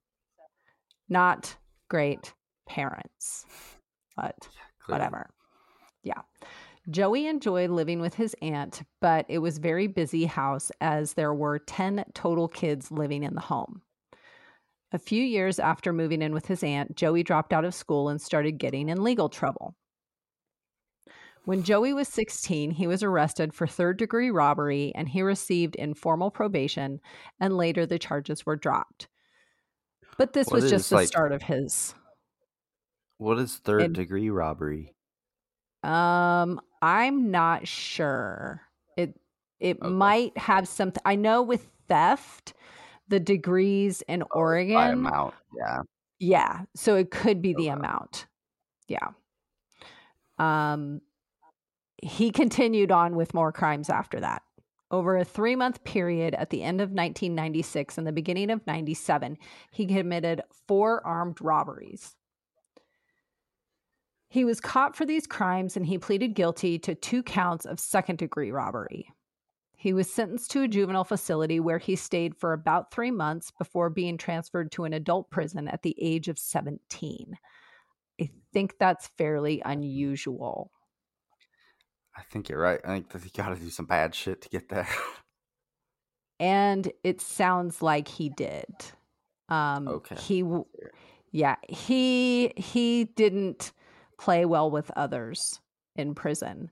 not 1.08 1.56
great 1.88 2.32
parents, 2.66 3.44
but 4.16 4.48
Clearly. 4.80 5.00
whatever. 5.00 5.30
Yeah. 6.02 6.22
Joey 6.88 7.26
enjoyed 7.26 7.70
living 7.70 8.00
with 8.00 8.14
his 8.14 8.34
aunt, 8.40 8.82
but 9.00 9.26
it 9.28 9.38
was 9.38 9.58
very 9.58 9.88
busy 9.88 10.24
house 10.24 10.70
as 10.80 11.14
there 11.14 11.34
were 11.34 11.58
10 11.58 12.04
total 12.14 12.46
kids 12.48 12.92
living 12.92 13.24
in 13.24 13.34
the 13.34 13.40
home. 13.40 13.82
A 14.92 14.98
few 14.98 15.22
years 15.24 15.58
after 15.58 15.92
moving 15.92 16.22
in 16.22 16.32
with 16.32 16.46
his 16.46 16.62
aunt, 16.62 16.96
Joey 16.96 17.24
dropped 17.24 17.52
out 17.52 17.64
of 17.64 17.74
school 17.74 18.08
and 18.08 18.20
started 18.20 18.52
getting 18.58 18.88
in 18.88 19.02
legal 19.02 19.28
trouble. 19.28 19.74
When 21.44 21.62
Joey 21.64 21.92
was 21.92 22.08
16, 22.08 22.70
he 22.72 22.86
was 22.86 23.02
arrested 23.02 23.52
for 23.52 23.66
third 23.66 23.98
degree 23.98 24.30
robbery 24.30 24.92
and 24.94 25.08
he 25.08 25.22
received 25.22 25.74
informal 25.76 26.30
probation, 26.30 27.00
and 27.40 27.56
later 27.56 27.84
the 27.86 27.98
charges 27.98 28.46
were 28.46 28.56
dropped. 28.56 29.08
But 30.18 30.32
this 30.32 30.48
was 30.48 30.70
just 30.70 30.90
the 30.90 30.96
like- 30.96 31.08
start 31.08 31.32
of 31.32 31.42
his. 31.42 31.94
What 33.18 33.38
is 33.38 33.56
third 33.56 33.92
degree 33.94 34.30
robbery? 34.30 34.94
Um, 35.82 36.60
I'm 36.82 37.30
not 37.30 37.66
sure. 37.66 38.62
It 38.96 39.18
it 39.60 39.78
Okay. 39.80 39.88
might 39.90 40.36
have 40.36 40.68
something. 40.68 41.02
I 41.06 41.14
know 41.16 41.42
with 41.42 41.68
theft, 41.88 42.52
the 43.08 43.20
degrees 43.20 44.02
in 44.08 44.20
By 44.20 44.26
Oregon, 44.32 44.92
amount. 44.92 45.34
Yeah. 45.56 45.82
yeah, 46.18 46.60
so 46.74 46.96
it 46.96 47.10
could 47.10 47.40
be 47.40 47.54
the 47.54 47.68
amount. 47.68 48.26
Yeah. 48.88 49.08
Um, 50.38 51.00
he 52.02 52.30
continued 52.30 52.92
on 52.92 53.16
with 53.16 53.32
more 53.32 53.52
crimes 53.52 53.88
after 53.88 54.20
that. 54.20 54.42
Over 54.90 55.16
a 55.16 55.24
three 55.24 55.56
month 55.56 55.82
period 55.84 56.34
at 56.34 56.50
the 56.50 56.62
end 56.62 56.80
of 56.80 56.90
1996 56.90 57.96
and 57.98 58.06
the 58.06 58.12
beginning 58.12 58.50
of 58.50 58.66
97, 58.66 59.38
he 59.70 59.86
committed 59.86 60.42
four 60.68 61.04
armed 61.06 61.40
robberies. 61.40 62.14
He 64.28 64.44
was 64.44 64.60
caught 64.60 64.96
for 64.96 65.06
these 65.06 65.26
crimes 65.26 65.76
and 65.76 65.86
he 65.86 65.98
pleaded 65.98 66.34
guilty 66.34 66.78
to 66.80 66.94
two 66.94 67.22
counts 67.22 67.64
of 67.64 67.78
second 67.78 68.18
degree 68.18 68.50
robbery. 68.50 69.08
He 69.76 69.92
was 69.92 70.10
sentenced 70.10 70.50
to 70.52 70.62
a 70.62 70.68
juvenile 70.68 71.04
facility 71.04 71.60
where 71.60 71.78
he 71.78 71.96
stayed 71.96 72.34
for 72.34 72.52
about 72.52 72.90
three 72.90 73.10
months 73.10 73.52
before 73.58 73.90
being 73.90 74.16
transferred 74.16 74.72
to 74.72 74.84
an 74.84 74.92
adult 74.92 75.30
prison 75.30 75.68
at 75.68 75.82
the 75.82 75.94
age 76.00 76.28
of 76.28 76.38
17. 76.38 77.38
I 78.20 78.30
think 78.52 78.78
that's 78.78 79.08
fairly 79.18 79.62
unusual. 79.64 80.72
I 82.16 82.22
think 82.22 82.48
you're 82.48 82.58
right. 82.58 82.80
I 82.84 82.88
think 82.88 83.10
that 83.10 83.22
he 83.22 83.30
got 83.30 83.50
to 83.50 83.56
do 83.56 83.68
some 83.70 83.86
bad 83.86 84.14
shit 84.14 84.42
to 84.42 84.48
get 84.48 84.68
there. 84.68 84.88
And 86.38 86.92
it 87.02 87.22
sounds 87.22 87.80
like 87.80 88.08
he 88.08 88.28
did. 88.28 88.66
Um, 89.48 89.88
Okay. 89.88 90.16
He, 90.16 90.44
yeah, 91.30 91.56
he 91.66 92.52
he 92.56 93.04
didn't 93.04 93.72
play 94.18 94.44
well 94.44 94.70
with 94.70 94.90
others 94.96 95.60
in 95.94 96.14
prison. 96.14 96.70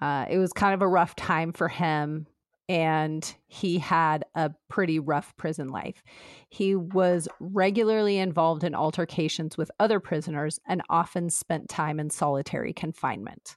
Uh, 0.00 0.26
it 0.28 0.38
was 0.38 0.52
kind 0.52 0.74
of 0.74 0.82
a 0.82 0.88
rough 0.88 1.14
time 1.16 1.52
for 1.52 1.68
him, 1.68 2.26
and 2.68 3.34
he 3.46 3.78
had 3.78 4.24
a 4.34 4.50
pretty 4.68 4.98
rough 4.98 5.36
prison 5.36 5.68
life. 5.68 6.02
He 6.48 6.74
was 6.74 7.28
regularly 7.40 8.18
involved 8.18 8.64
in 8.64 8.74
altercations 8.74 9.56
with 9.56 9.70
other 9.78 10.00
prisoners 10.00 10.58
and 10.66 10.82
often 10.88 11.30
spent 11.30 11.68
time 11.68 12.00
in 12.00 12.10
solitary 12.10 12.72
confinement. 12.72 13.56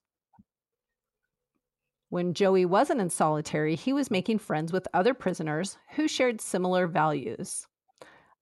When 2.09 2.33
Joey 2.33 2.65
wasn't 2.65 3.01
in 3.01 3.09
solitary, 3.09 3.75
he 3.75 3.91
was 3.91 4.11
making 4.11 4.39
friends 4.39 4.71
with 4.71 4.87
other 4.93 5.13
prisoners 5.13 5.77
who 5.95 6.07
shared 6.07 6.39
similar 6.39 6.87
values. 6.87 7.67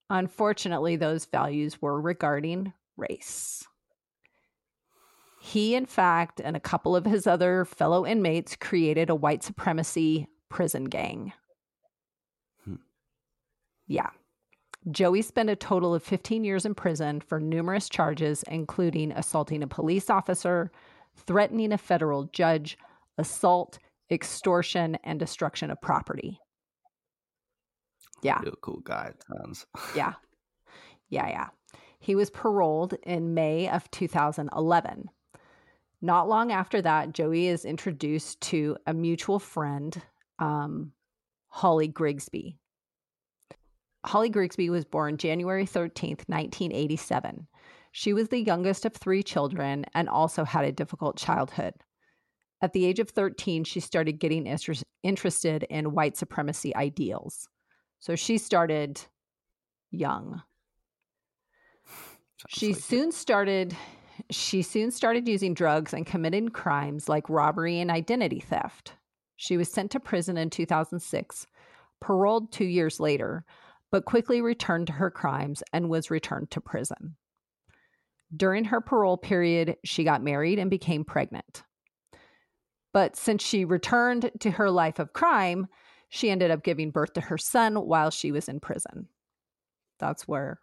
Unfortunately, 0.09 0.95
those 0.95 1.25
values 1.25 1.81
were 1.81 1.99
regarding 1.99 2.73
race. 2.95 3.65
He, 5.45 5.75
in 5.75 5.85
fact, 5.85 6.41
and 6.43 6.57
a 6.57 6.59
couple 6.59 6.95
of 6.95 7.05
his 7.05 7.27
other 7.27 7.65
fellow 7.65 8.03
inmates 8.03 8.55
created 8.55 9.11
a 9.11 9.15
white 9.15 9.43
supremacy 9.43 10.27
prison 10.49 10.85
gang. 10.85 11.33
Hmm. 12.63 12.77
Yeah. 13.85 14.09
Joey 14.89 15.21
spent 15.21 15.51
a 15.51 15.55
total 15.55 15.93
of 15.93 16.01
15 16.01 16.43
years 16.43 16.65
in 16.65 16.73
prison 16.73 17.21
for 17.21 17.39
numerous 17.39 17.87
charges, 17.89 18.43
including 18.47 19.11
assaulting 19.11 19.61
a 19.61 19.67
police 19.67 20.09
officer, 20.09 20.71
threatening 21.15 21.71
a 21.71 21.77
federal 21.77 22.23
judge, 22.23 22.75
assault, 23.19 23.77
extortion, 24.09 24.97
and 25.03 25.19
destruction 25.19 25.69
of 25.69 25.79
property. 25.79 26.39
Yeah. 28.23 28.39
Real 28.39 28.55
cool 28.63 28.81
guy. 28.83 29.11
it 29.13 29.65
Yeah. 29.95 30.13
Yeah, 31.09 31.27
yeah. 31.27 31.47
He 31.99 32.15
was 32.15 32.31
paroled 32.31 32.95
in 33.03 33.35
May 33.35 33.69
of 33.69 33.91
2011. 33.91 35.11
Not 36.01 36.27
long 36.27 36.51
after 36.51 36.81
that, 36.81 37.13
Joey 37.13 37.47
is 37.47 37.65
introduced 37.65 38.41
to 38.41 38.77
a 38.85 38.93
mutual 38.93 39.39
friend, 39.39 39.99
um, 40.39 40.91
Holly 41.47 41.87
Grigsby. 41.87 42.57
Holly 44.05 44.29
Grigsby 44.29 44.69
was 44.69 44.85
born 44.85 45.17
January 45.17 45.65
13th, 45.65 46.27
1987. 46.27 47.47
She 47.91 48.13
was 48.13 48.27
the 48.27 48.41
youngest 48.41 48.85
of 48.85 48.93
three 48.93 49.23
children 49.23 49.85
and 49.93 50.09
also 50.09 50.43
had 50.43 50.65
a 50.65 50.71
difficult 50.71 51.17
childhood. 51.17 51.73
At 52.61 52.73
the 52.73 52.85
age 52.85 52.99
of 52.99 53.09
13, 53.09 53.63
she 53.63 53.79
started 53.79 54.19
getting 54.19 54.45
inter- 54.45 54.73
interested 55.01 55.63
in 55.63 55.93
white 55.93 56.17
supremacy 56.17 56.75
ideals. 56.75 57.47
So 57.99 58.15
she 58.15 58.37
started 58.37 59.01
young. 59.91 60.41
Sounds 62.37 62.49
She 62.49 62.67
like 62.69 62.77
it. 62.77 62.83
soon 62.83 63.11
started 63.11 63.75
she 64.29 64.61
soon 64.61 64.91
started 64.91 65.27
using 65.27 65.53
drugs 65.53 65.93
and 65.93 66.05
committing 66.05 66.49
crimes 66.49 67.09
like 67.09 67.29
robbery 67.29 67.79
and 67.79 67.91
identity 67.91 68.39
theft. 68.39 68.93
She 69.35 69.57
was 69.57 69.71
sent 69.71 69.91
to 69.91 69.99
prison 69.99 70.37
in 70.37 70.49
2006, 70.49 71.47
paroled 72.01 72.51
2 72.51 72.65
years 72.65 72.99
later, 72.99 73.45
but 73.91 74.05
quickly 74.05 74.41
returned 74.41 74.87
to 74.87 74.93
her 74.93 75.11
crimes 75.11 75.63
and 75.73 75.89
was 75.89 76.11
returned 76.11 76.51
to 76.51 76.61
prison. 76.61 77.15
During 78.35 78.65
her 78.65 78.81
parole 78.81 79.17
period, 79.17 79.77
she 79.83 80.03
got 80.03 80.23
married 80.23 80.59
and 80.59 80.69
became 80.69 81.05
pregnant. 81.05 81.63
But 82.93 83.15
since 83.15 83.43
she 83.43 83.65
returned 83.65 84.31
to 84.39 84.51
her 84.51 84.71
life 84.71 84.99
of 84.99 85.13
crime, 85.13 85.67
she 86.09 86.29
ended 86.29 86.51
up 86.51 86.63
giving 86.63 86.91
birth 86.91 87.13
to 87.13 87.21
her 87.21 87.37
son 87.37 87.75
while 87.75 88.09
she 88.09 88.31
was 88.31 88.47
in 88.47 88.59
prison. 88.59 89.09
That's 89.99 90.27
where 90.27 90.59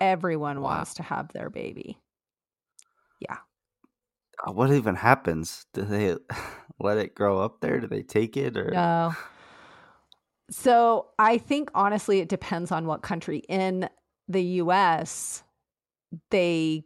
everyone 0.00 0.60
Wow. 0.60 0.70
wants 0.70 0.94
to 0.94 1.02
have 1.02 1.32
their 1.32 1.50
baby. 1.50 1.98
Uh, 4.46 4.52
what 4.52 4.72
even 4.72 4.94
happens? 4.94 5.66
Do 5.72 5.82
they 5.82 6.16
let 6.80 6.98
it 6.98 7.14
grow 7.14 7.40
up 7.40 7.60
there? 7.60 7.80
Do 7.80 7.86
they 7.86 8.02
take 8.02 8.36
it 8.36 8.56
or? 8.56 8.70
No. 8.72 9.14
So 10.50 11.06
I 11.18 11.38
think 11.38 11.70
honestly, 11.74 12.20
it 12.20 12.28
depends 12.28 12.70
on 12.70 12.86
what 12.86 13.02
country. 13.02 13.38
In 13.48 13.88
the 14.28 14.42
US, 14.42 15.42
they, 16.30 16.84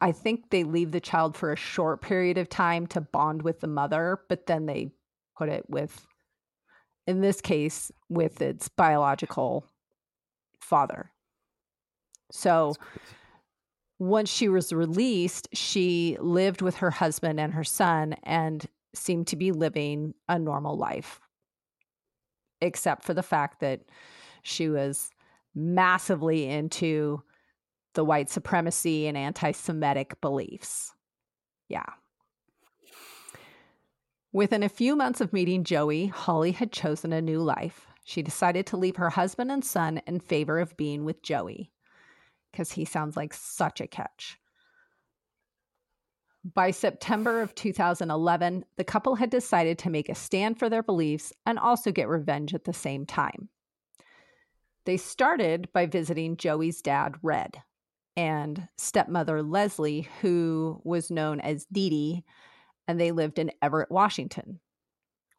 I 0.00 0.12
think 0.12 0.50
they 0.50 0.64
leave 0.64 0.92
the 0.92 1.00
child 1.00 1.36
for 1.36 1.52
a 1.52 1.56
short 1.56 2.02
period 2.02 2.36
of 2.38 2.48
time 2.48 2.86
to 2.88 3.00
bond 3.00 3.42
with 3.42 3.60
the 3.60 3.68
mother, 3.68 4.20
but 4.28 4.46
then 4.46 4.66
they 4.66 4.90
put 5.36 5.48
it 5.48 5.64
with, 5.68 6.06
in 7.06 7.20
this 7.20 7.40
case, 7.40 7.90
with 8.08 8.42
its 8.42 8.68
biological 8.68 9.66
father. 10.60 11.10
So. 12.30 12.74
Once 13.98 14.30
she 14.30 14.48
was 14.48 14.72
released, 14.72 15.48
she 15.52 16.16
lived 16.20 16.60
with 16.60 16.76
her 16.76 16.90
husband 16.90 17.40
and 17.40 17.54
her 17.54 17.64
son 17.64 18.14
and 18.22 18.66
seemed 18.94 19.26
to 19.28 19.36
be 19.36 19.52
living 19.52 20.14
a 20.28 20.38
normal 20.38 20.76
life, 20.76 21.20
except 22.60 23.04
for 23.04 23.14
the 23.14 23.22
fact 23.22 23.60
that 23.60 23.80
she 24.42 24.68
was 24.68 25.10
massively 25.54 26.46
into 26.46 27.22
the 27.94 28.04
white 28.04 28.28
supremacy 28.28 29.06
and 29.06 29.16
anti 29.16 29.52
Semitic 29.52 30.20
beliefs. 30.20 30.92
Yeah. 31.68 31.86
Within 34.32 34.62
a 34.62 34.68
few 34.68 34.94
months 34.94 35.22
of 35.22 35.32
meeting 35.32 35.64
Joey, 35.64 36.08
Holly 36.08 36.52
had 36.52 36.70
chosen 36.70 37.14
a 37.14 37.22
new 37.22 37.40
life. 37.40 37.86
She 38.04 38.20
decided 38.20 38.66
to 38.66 38.76
leave 38.76 38.96
her 38.96 39.10
husband 39.10 39.50
and 39.50 39.64
son 39.64 40.02
in 40.06 40.20
favor 40.20 40.60
of 40.60 40.76
being 40.76 41.06
with 41.06 41.22
Joey 41.22 41.70
because 42.56 42.72
he 42.72 42.86
sounds 42.86 43.18
like 43.18 43.34
such 43.34 43.82
a 43.82 43.86
catch. 43.86 44.38
By 46.42 46.70
September 46.70 47.42
of 47.42 47.54
2011, 47.54 48.64
the 48.78 48.84
couple 48.84 49.14
had 49.16 49.28
decided 49.28 49.78
to 49.80 49.90
make 49.90 50.08
a 50.08 50.14
stand 50.14 50.58
for 50.58 50.70
their 50.70 50.82
beliefs 50.82 51.34
and 51.44 51.58
also 51.58 51.92
get 51.92 52.08
revenge 52.08 52.54
at 52.54 52.64
the 52.64 52.72
same 52.72 53.04
time. 53.04 53.50
They 54.86 54.96
started 54.96 55.68
by 55.74 55.84
visiting 55.84 56.38
Joey's 56.38 56.80
dad, 56.80 57.16
Red, 57.22 57.62
and 58.16 58.68
stepmother, 58.78 59.42
Leslie, 59.42 60.08
who 60.22 60.80
was 60.82 61.10
known 61.10 61.40
as 61.40 61.66
Dee 61.70 61.90
Dee, 61.90 62.24
and 62.88 62.98
they 62.98 63.12
lived 63.12 63.38
in 63.38 63.52
Everett, 63.60 63.90
Washington. 63.90 64.60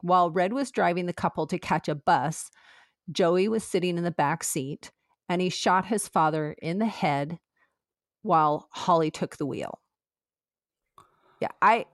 While 0.02 0.30
Red 0.30 0.54
was 0.54 0.70
driving 0.70 1.08
the 1.08 1.14
couple 1.14 1.48
to 1.48 1.58
catch 1.58 1.88
a 1.88 1.96
bus, 1.96 2.52
Joey 3.12 3.48
was 3.48 3.64
sitting 3.64 3.98
in 3.98 4.04
the 4.04 4.12
back 4.12 4.44
seat 4.44 4.92
and 5.30 5.42
he 5.42 5.50
shot 5.50 5.86
his 5.86 6.08
father 6.08 6.56
in 6.62 6.80
the 6.80 6.86
head 6.86 7.40
while 8.22 8.68
Holly 8.72 9.12
took 9.12 9.38
the 9.38 9.46
wheel. 9.46 9.80
Yeah, 11.40 11.50
I 11.62 11.86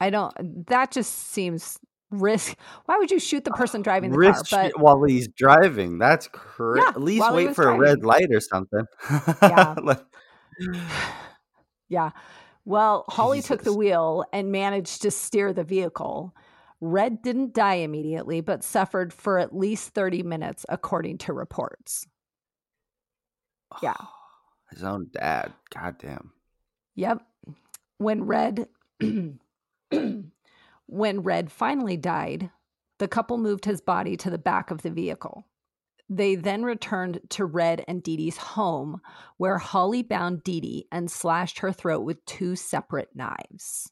I 0.00 0.10
don't 0.10 0.66
that 0.68 0.90
just 0.92 1.30
seems 1.30 1.78
risk. 2.10 2.56
Why 2.86 2.98
would 2.98 3.10
you 3.10 3.18
shoot 3.18 3.44
the 3.44 3.52
ah, 3.52 3.56
person 3.56 3.82
driving 3.82 4.12
the 4.12 4.18
Risk 4.18 4.50
car? 4.50 4.70
But 4.72 4.80
while 4.80 5.02
he's 5.04 5.28
driving. 5.28 5.98
That's 5.98 6.28
crazy. 6.28 6.82
Yeah, 6.84 6.90
At 6.90 7.02
least 7.02 7.32
wait 7.32 7.54
for 7.54 7.68
a 7.68 7.78
red 7.78 8.04
light 8.04 8.28
or 8.30 8.40
something. 8.40 8.84
Yeah. 9.42 9.74
Like- 9.82 10.04
yeah. 11.88 12.10
Well, 12.64 13.04
Holly 13.08 13.42
took 13.42 13.62
the 13.62 13.74
wheel 13.74 14.24
and 14.32 14.50
managed 14.50 15.02
to 15.02 15.10
steer 15.10 15.52
the 15.52 15.64
vehicle. 15.64 16.34
Red 16.80 17.22
didn't 17.22 17.54
die 17.54 17.76
immediately, 17.76 18.40
but 18.40 18.64
suffered 18.64 19.12
for 19.12 19.38
at 19.38 19.54
least 19.54 19.90
30 19.90 20.22
minutes, 20.22 20.66
according 20.68 21.18
to 21.18 21.32
reports. 21.32 22.06
Yeah. 23.82 23.94
His 24.70 24.82
own 24.82 25.10
dad. 25.12 25.52
Goddamn. 25.74 26.32
Yep. 26.96 27.22
When 27.98 28.24
Red 28.24 28.68
when 30.86 31.22
Red 31.22 31.52
finally 31.52 31.96
died, 31.96 32.50
the 32.98 33.08
couple 33.08 33.38
moved 33.38 33.64
his 33.64 33.80
body 33.80 34.16
to 34.16 34.30
the 34.30 34.38
back 34.38 34.70
of 34.70 34.82
the 34.82 34.90
vehicle. 34.90 35.46
They 36.08 36.36
then 36.36 36.62
returned 36.62 37.20
to 37.30 37.44
Red 37.44 37.84
and 37.88 38.02
Dee 38.02 38.16
Dee's 38.16 38.36
home, 38.36 39.00
where 39.38 39.58
Holly 39.58 40.02
bound 40.02 40.44
Dee 40.44 40.60
Dee 40.60 40.88
and 40.92 41.10
slashed 41.10 41.58
her 41.58 41.72
throat 41.72 42.00
with 42.04 42.24
two 42.26 42.54
separate 42.54 43.14
knives. 43.14 43.90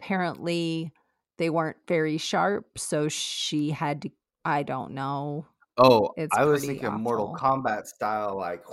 Apparently, 0.00 0.92
they 1.38 1.50
weren't 1.50 1.76
very 1.86 2.18
sharp, 2.18 2.78
so 2.78 3.08
she 3.08 3.70
had 3.70 4.02
to, 4.02 4.10
I 4.44 4.64
don't 4.64 4.92
know. 4.92 5.46
Oh, 5.78 6.12
It's 6.16 6.36
I 6.36 6.44
was 6.44 6.64
thinking 6.64 6.92
Mortal. 6.92 7.34
Kombat 7.38 7.86
style, 7.86 8.36
like. 8.36 8.64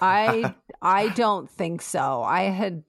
I 0.00 0.54
I 0.82 1.08
don't 1.10 1.50
think 1.50 1.82
so. 1.82 2.22
I 2.22 2.42
had 2.42 2.82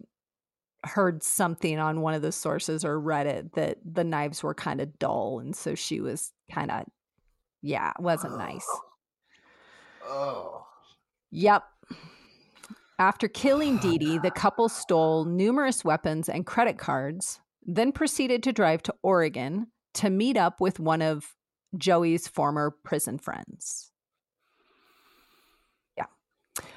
heard 0.83 1.23
something 1.23 1.77
on 1.77 2.01
one 2.01 2.15
of 2.15 2.21
the 2.21 2.31
sources 2.31 2.83
or 2.83 2.99
read 2.99 3.27
it 3.27 3.53
that 3.53 3.77
the 3.85 4.03
knives 4.03 4.41
were 4.41 4.55
kind 4.55 4.81
of 4.81 4.97
dull 4.97 5.39
and 5.39 5.55
so 5.55 5.75
she 5.75 6.01
was 6.01 6.33
kind 6.51 6.71
of 6.71 6.85
yeah, 7.61 7.91
it 7.91 8.01
wasn't 8.01 8.37
nice. 8.37 8.67
Oh. 10.03 10.65
Yep. 11.29 11.63
After 12.97 13.27
killing 13.27 13.77
Dee 13.77 13.99
Dee, 13.99 14.17
the 14.17 14.31
couple 14.35 14.67
stole 14.67 15.25
numerous 15.25 15.85
weapons 15.85 16.27
and 16.27 16.45
credit 16.45 16.79
cards, 16.79 17.39
then 17.63 17.91
proceeded 17.91 18.41
to 18.43 18.51
drive 18.51 18.81
to 18.83 18.95
Oregon 19.03 19.67
to 19.93 20.09
meet 20.09 20.37
up 20.37 20.59
with 20.59 20.79
one 20.79 21.03
of 21.03 21.35
Joey's 21.77 22.27
former 22.27 22.71
prison 22.83 23.17
friends. 23.17 23.91
Yeah. 25.97 26.05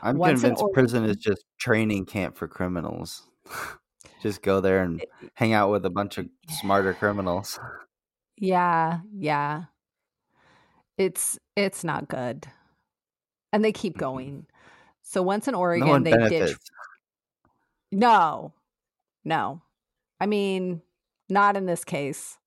I'm 0.02 0.18
Once 0.18 0.42
in 0.42 0.50
convinced 0.50 0.72
prison 0.72 1.04
is 1.04 1.16
just 1.16 1.44
training 1.58 2.06
camp 2.06 2.36
for 2.36 2.48
criminals. 2.48 3.22
just 4.22 4.42
go 4.42 4.60
there 4.60 4.82
and 4.82 5.04
hang 5.34 5.52
out 5.52 5.70
with 5.70 5.84
a 5.84 5.90
bunch 5.90 6.18
of 6.18 6.28
smarter 6.48 6.94
criminals. 6.94 7.58
Yeah, 8.36 9.00
yeah. 9.12 9.64
It's 10.96 11.38
it's 11.56 11.84
not 11.84 12.08
good. 12.08 12.46
And 13.52 13.64
they 13.64 13.72
keep 13.72 13.96
going. 13.96 14.46
So 15.02 15.22
once 15.22 15.46
in 15.48 15.54
Oregon 15.54 16.02
no 16.02 16.10
they 16.10 16.28
ditch. 16.28 16.56
No. 17.92 18.52
No. 19.24 19.62
I 20.20 20.26
mean, 20.26 20.82
not 21.28 21.56
in 21.56 21.66
this 21.66 21.84
case. 21.84 22.38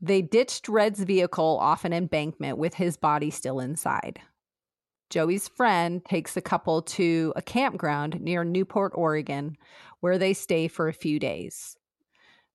They 0.00 0.22
ditched 0.22 0.68
Red's 0.68 1.00
vehicle 1.00 1.58
off 1.60 1.84
an 1.84 1.92
embankment 1.92 2.58
with 2.58 2.74
his 2.74 2.96
body 2.96 3.30
still 3.30 3.58
inside. 3.58 4.20
Joey's 5.10 5.48
friend 5.48 6.04
takes 6.04 6.34
the 6.34 6.42
couple 6.42 6.82
to 6.82 7.32
a 7.34 7.42
campground 7.42 8.20
near 8.20 8.44
Newport, 8.44 8.92
Oregon, 8.94 9.56
where 10.00 10.18
they 10.18 10.34
stay 10.34 10.68
for 10.68 10.86
a 10.86 10.92
few 10.92 11.18
days. 11.18 11.76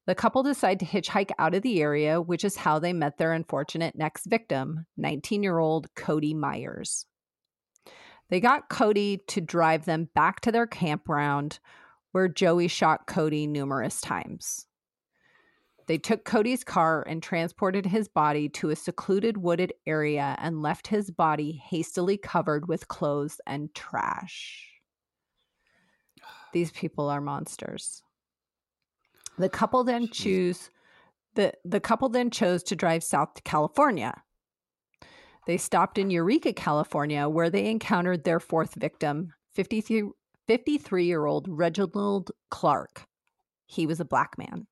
The 0.05 0.15
couple 0.15 0.43
decide 0.43 0.79
to 0.79 0.85
hitchhike 0.85 1.31
out 1.39 1.55
of 1.55 1.63
the 1.63 1.81
area, 1.81 2.21
which 2.21 2.43
is 2.43 2.57
how 2.57 2.77
they 2.77 2.93
met 2.93 3.17
their 3.17 3.33
unfortunate 3.33 3.95
next 3.95 4.25
victim, 4.25 4.85
19 4.97 5.43
year 5.43 5.59
old 5.59 5.93
Cody 5.95 6.33
Myers. 6.33 7.05
They 8.29 8.39
got 8.39 8.69
Cody 8.69 9.21
to 9.27 9.41
drive 9.41 9.85
them 9.85 10.09
back 10.13 10.41
to 10.41 10.51
their 10.51 10.67
campground 10.67 11.59
where 12.11 12.27
Joey 12.27 12.67
shot 12.67 13.07
Cody 13.07 13.47
numerous 13.47 13.99
times. 14.01 14.67
They 15.87 15.97
took 15.97 16.23
Cody's 16.23 16.63
car 16.63 17.03
and 17.07 17.21
transported 17.21 17.85
his 17.85 18.07
body 18.07 18.47
to 18.49 18.69
a 18.69 18.75
secluded 18.75 19.37
wooded 19.37 19.73
area 19.85 20.35
and 20.39 20.61
left 20.61 20.87
his 20.87 21.11
body 21.11 21.51
hastily 21.51 22.17
covered 22.17 22.67
with 22.67 22.87
clothes 22.87 23.41
and 23.45 23.73
trash. 23.75 24.69
These 26.53 26.71
people 26.71 27.09
are 27.09 27.21
monsters. 27.21 28.01
The 29.37 29.49
couple 29.49 29.83
then 29.83 30.07
choose 30.07 30.69
the 31.35 31.53
the 31.65 31.79
couple 31.79 32.09
then 32.09 32.29
chose 32.29 32.63
to 32.63 32.75
drive 32.75 33.03
south 33.03 33.33
to 33.33 33.41
California. 33.41 34.21
They 35.47 35.57
stopped 35.57 35.97
in 35.97 36.11
Eureka, 36.11 36.53
California, 36.53 37.27
where 37.27 37.49
they 37.49 37.69
encountered 37.69 38.23
their 38.23 38.39
fourth 38.39 38.75
victim, 38.75 39.33
53 39.53 41.05
year 41.05 41.25
old 41.25 41.47
Reginald 41.49 42.31
Clark. 42.49 43.07
He 43.65 43.87
was 43.87 43.99
a 43.99 44.05
black 44.05 44.37
man. 44.37 44.67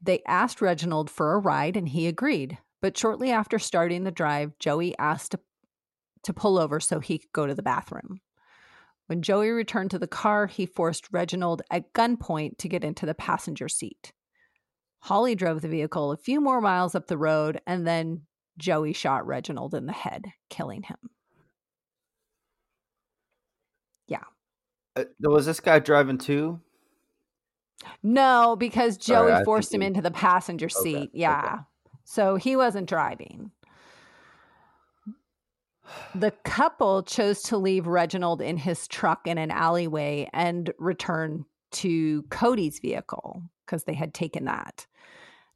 They 0.00 0.22
asked 0.26 0.60
Reginald 0.60 1.10
for 1.10 1.34
a 1.34 1.38
ride 1.38 1.76
and 1.76 1.88
he 1.88 2.06
agreed. 2.06 2.58
But 2.80 2.96
shortly 2.96 3.30
after 3.30 3.58
starting 3.58 4.04
the 4.04 4.10
drive, 4.10 4.58
Joey 4.58 4.96
asked 4.98 5.32
to, 5.32 5.40
to 6.24 6.32
pull 6.32 6.58
over 6.58 6.78
so 6.78 7.00
he 7.00 7.18
could 7.18 7.32
go 7.32 7.46
to 7.46 7.54
the 7.54 7.62
bathroom. 7.62 8.20
When 9.08 9.22
Joey 9.22 9.48
returned 9.48 9.90
to 9.92 9.98
the 9.98 10.06
car, 10.06 10.46
he 10.46 10.66
forced 10.66 11.12
Reginald 11.12 11.62
at 11.70 11.92
gunpoint 11.94 12.58
to 12.58 12.68
get 12.68 12.84
into 12.84 13.06
the 13.06 13.14
passenger 13.14 13.68
seat. 13.68 14.12
Holly 15.00 15.34
drove 15.34 15.62
the 15.62 15.68
vehicle 15.68 16.12
a 16.12 16.16
few 16.16 16.40
more 16.40 16.60
miles 16.60 16.94
up 16.94 17.06
the 17.06 17.16
road, 17.16 17.60
and 17.66 17.86
then 17.86 18.22
Joey 18.58 18.92
shot 18.92 19.26
Reginald 19.26 19.74
in 19.74 19.86
the 19.86 19.92
head, 19.92 20.26
killing 20.50 20.82
him. 20.82 20.98
Yeah. 24.06 24.24
Uh, 24.94 25.04
was 25.20 25.46
this 25.46 25.60
guy 25.60 25.78
driving 25.78 26.18
too? 26.18 26.60
No, 28.02 28.56
because 28.56 28.96
Joey 28.96 29.44
forced 29.44 29.72
him 29.72 29.80
think 29.80 29.88
into 29.88 30.02
the 30.02 30.10
passenger 30.10 30.68
seat. 30.68 30.96
okay. 30.96 31.10
Yeah. 31.12 31.60
So 32.04 32.36
he 32.36 32.56
wasn't 32.56 32.88
driving. 32.88 33.50
The 36.14 36.32
couple 36.44 37.02
chose 37.02 37.42
to 37.44 37.56
leave 37.56 37.86
Reginald 37.86 38.40
in 38.40 38.56
his 38.56 38.86
truck 38.88 39.26
in 39.26 39.38
an 39.38 39.50
alleyway 39.50 40.28
and 40.32 40.72
return 40.78 41.44
to 41.72 42.22
Cody's 42.30 42.78
vehicle 42.78 43.42
because 43.64 43.84
they 43.84 43.94
had 43.94 44.14
taken 44.14 44.44
that. 44.44 44.86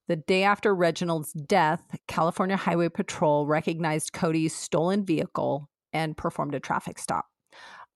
The 0.09 0.17
day 0.17 0.43
after 0.43 0.75
Reginald's 0.75 1.33
death, 1.33 1.83
California 2.09 2.57
Highway 2.57 2.89
Patrol 2.89 3.47
recognized 3.47 4.13
Cody's 4.13 4.55
stolen 4.55 5.05
vehicle 5.05 5.71
and 5.93 6.17
performed 6.17 6.55
a 6.55 6.61
traffic 6.61 6.99
stop. 6.99 7.27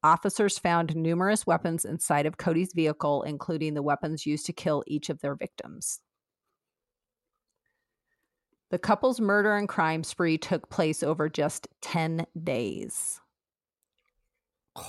Officers 0.06 0.56
found 0.56 0.94
numerous 0.94 1.48
weapons 1.48 1.84
inside 1.84 2.26
of 2.26 2.36
Cody's 2.36 2.72
vehicle, 2.72 3.24
including 3.24 3.74
the 3.74 3.82
weapons 3.82 4.24
used 4.24 4.46
to 4.46 4.52
kill 4.52 4.84
each 4.86 5.10
of 5.10 5.20
their 5.20 5.34
victims. 5.34 5.98
The 8.70 8.78
couple's 8.78 9.20
murder 9.20 9.56
and 9.56 9.68
crime 9.68 10.04
spree 10.04 10.38
took 10.38 10.70
place 10.70 11.02
over 11.02 11.28
just 11.28 11.66
10 11.82 12.24
days. 12.44 13.20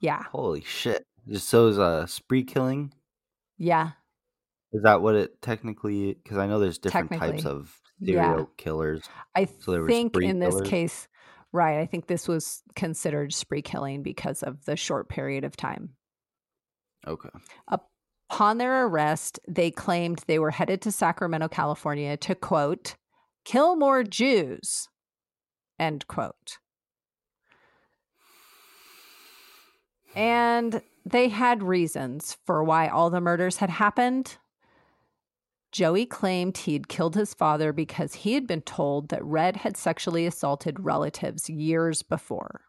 Yeah. 0.00 0.24
Holy 0.24 0.60
shit! 0.60 1.06
Just 1.26 1.48
so 1.48 1.68
is 1.68 1.78
a 1.78 2.04
spree 2.06 2.44
killing. 2.44 2.92
Yeah. 3.56 3.92
Is 4.74 4.82
that 4.82 5.00
what 5.00 5.14
it 5.14 5.40
technically? 5.40 6.12
Because 6.12 6.36
I 6.36 6.46
know 6.46 6.58
there's 6.58 6.76
different 6.76 7.10
types 7.12 7.46
of 7.46 7.80
yeah. 7.98 8.32
serial 8.32 8.50
killers. 8.58 9.08
I 9.34 9.48
So 9.60 9.86
think 9.86 10.14
in 10.18 10.40
this 10.40 10.56
killers? 10.56 10.68
case, 10.68 11.08
Right. 11.54 11.78
I 11.78 11.86
think 11.86 12.08
this 12.08 12.26
was 12.26 12.64
considered 12.74 13.32
spree 13.32 13.62
killing 13.62 14.02
because 14.02 14.42
of 14.42 14.64
the 14.64 14.74
short 14.74 15.08
period 15.08 15.44
of 15.44 15.56
time. 15.56 15.90
Okay. 17.06 17.28
Upon 17.68 18.58
their 18.58 18.86
arrest, 18.86 19.38
they 19.46 19.70
claimed 19.70 20.24
they 20.26 20.40
were 20.40 20.50
headed 20.50 20.82
to 20.82 20.90
Sacramento, 20.90 21.46
California 21.46 22.16
to 22.16 22.34
quote, 22.34 22.96
kill 23.44 23.76
more 23.76 24.02
Jews, 24.02 24.88
end 25.78 26.08
quote. 26.08 26.58
And 30.16 30.82
they 31.06 31.28
had 31.28 31.62
reasons 31.62 32.36
for 32.44 32.64
why 32.64 32.88
all 32.88 33.10
the 33.10 33.20
murders 33.20 33.58
had 33.58 33.70
happened. 33.70 34.38
Joey 35.74 36.06
claimed 36.06 36.56
he 36.56 36.74
had 36.74 36.86
killed 36.86 37.16
his 37.16 37.34
father 37.34 37.72
because 37.72 38.14
he 38.14 38.34
had 38.34 38.46
been 38.46 38.60
told 38.60 39.08
that 39.08 39.24
Red 39.24 39.56
had 39.56 39.76
sexually 39.76 40.24
assaulted 40.24 40.78
relatives 40.78 41.50
years 41.50 42.00
before. 42.00 42.60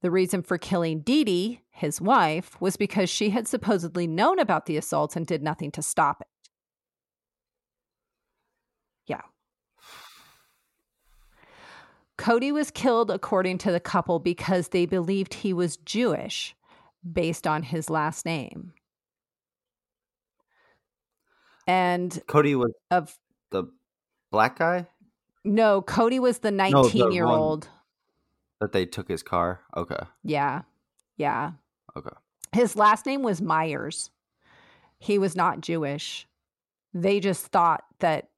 The 0.00 0.10
reason 0.10 0.42
for 0.42 0.56
killing 0.56 1.00
Dee 1.00 1.24
Dee, 1.24 1.60
his 1.72 2.00
wife, 2.00 2.58
was 2.58 2.78
because 2.78 3.10
she 3.10 3.28
had 3.28 3.46
supposedly 3.46 4.06
known 4.06 4.38
about 4.38 4.64
the 4.64 4.78
assaults 4.78 5.14
and 5.14 5.26
did 5.26 5.42
nothing 5.42 5.70
to 5.72 5.82
stop 5.82 6.22
it. 6.22 6.28
Yeah. 9.06 9.20
Cody 12.16 12.50
was 12.50 12.70
killed, 12.70 13.10
according 13.10 13.58
to 13.58 13.70
the 13.70 13.78
couple, 13.78 14.20
because 14.20 14.68
they 14.68 14.86
believed 14.86 15.34
he 15.34 15.52
was 15.52 15.76
Jewish 15.76 16.56
based 17.12 17.46
on 17.46 17.62
his 17.62 17.90
last 17.90 18.24
name. 18.24 18.72
And 21.70 22.22
Cody 22.26 22.54
was 22.54 22.72
of 22.90 23.16
the 23.50 23.64
black 24.30 24.58
guy 24.58 24.86
no, 25.44 25.82
Cody 25.82 26.18
was 26.18 26.38
the 26.38 26.50
the 26.50 26.56
19 26.56 27.12
year 27.12 27.26
old. 27.26 27.68
that 28.60 28.72
they 28.72 28.84
took 28.84 29.08
his 29.08 29.22
car. 29.22 29.60
Okay. 29.76 30.00
Yeah. 30.22 30.62
Yeah. 31.16 31.52
Okay. 31.96 32.10
His 32.52 32.76
last 32.76 33.06
name 33.06 33.22
was 33.22 33.40
Myers. 33.40 34.10
He 34.98 35.18
was 35.18 35.34
not 35.34 35.60
Jewish. 35.60 36.26
They 36.92 37.20
just 37.20 37.46
thought 37.46 37.84
that 38.00 38.28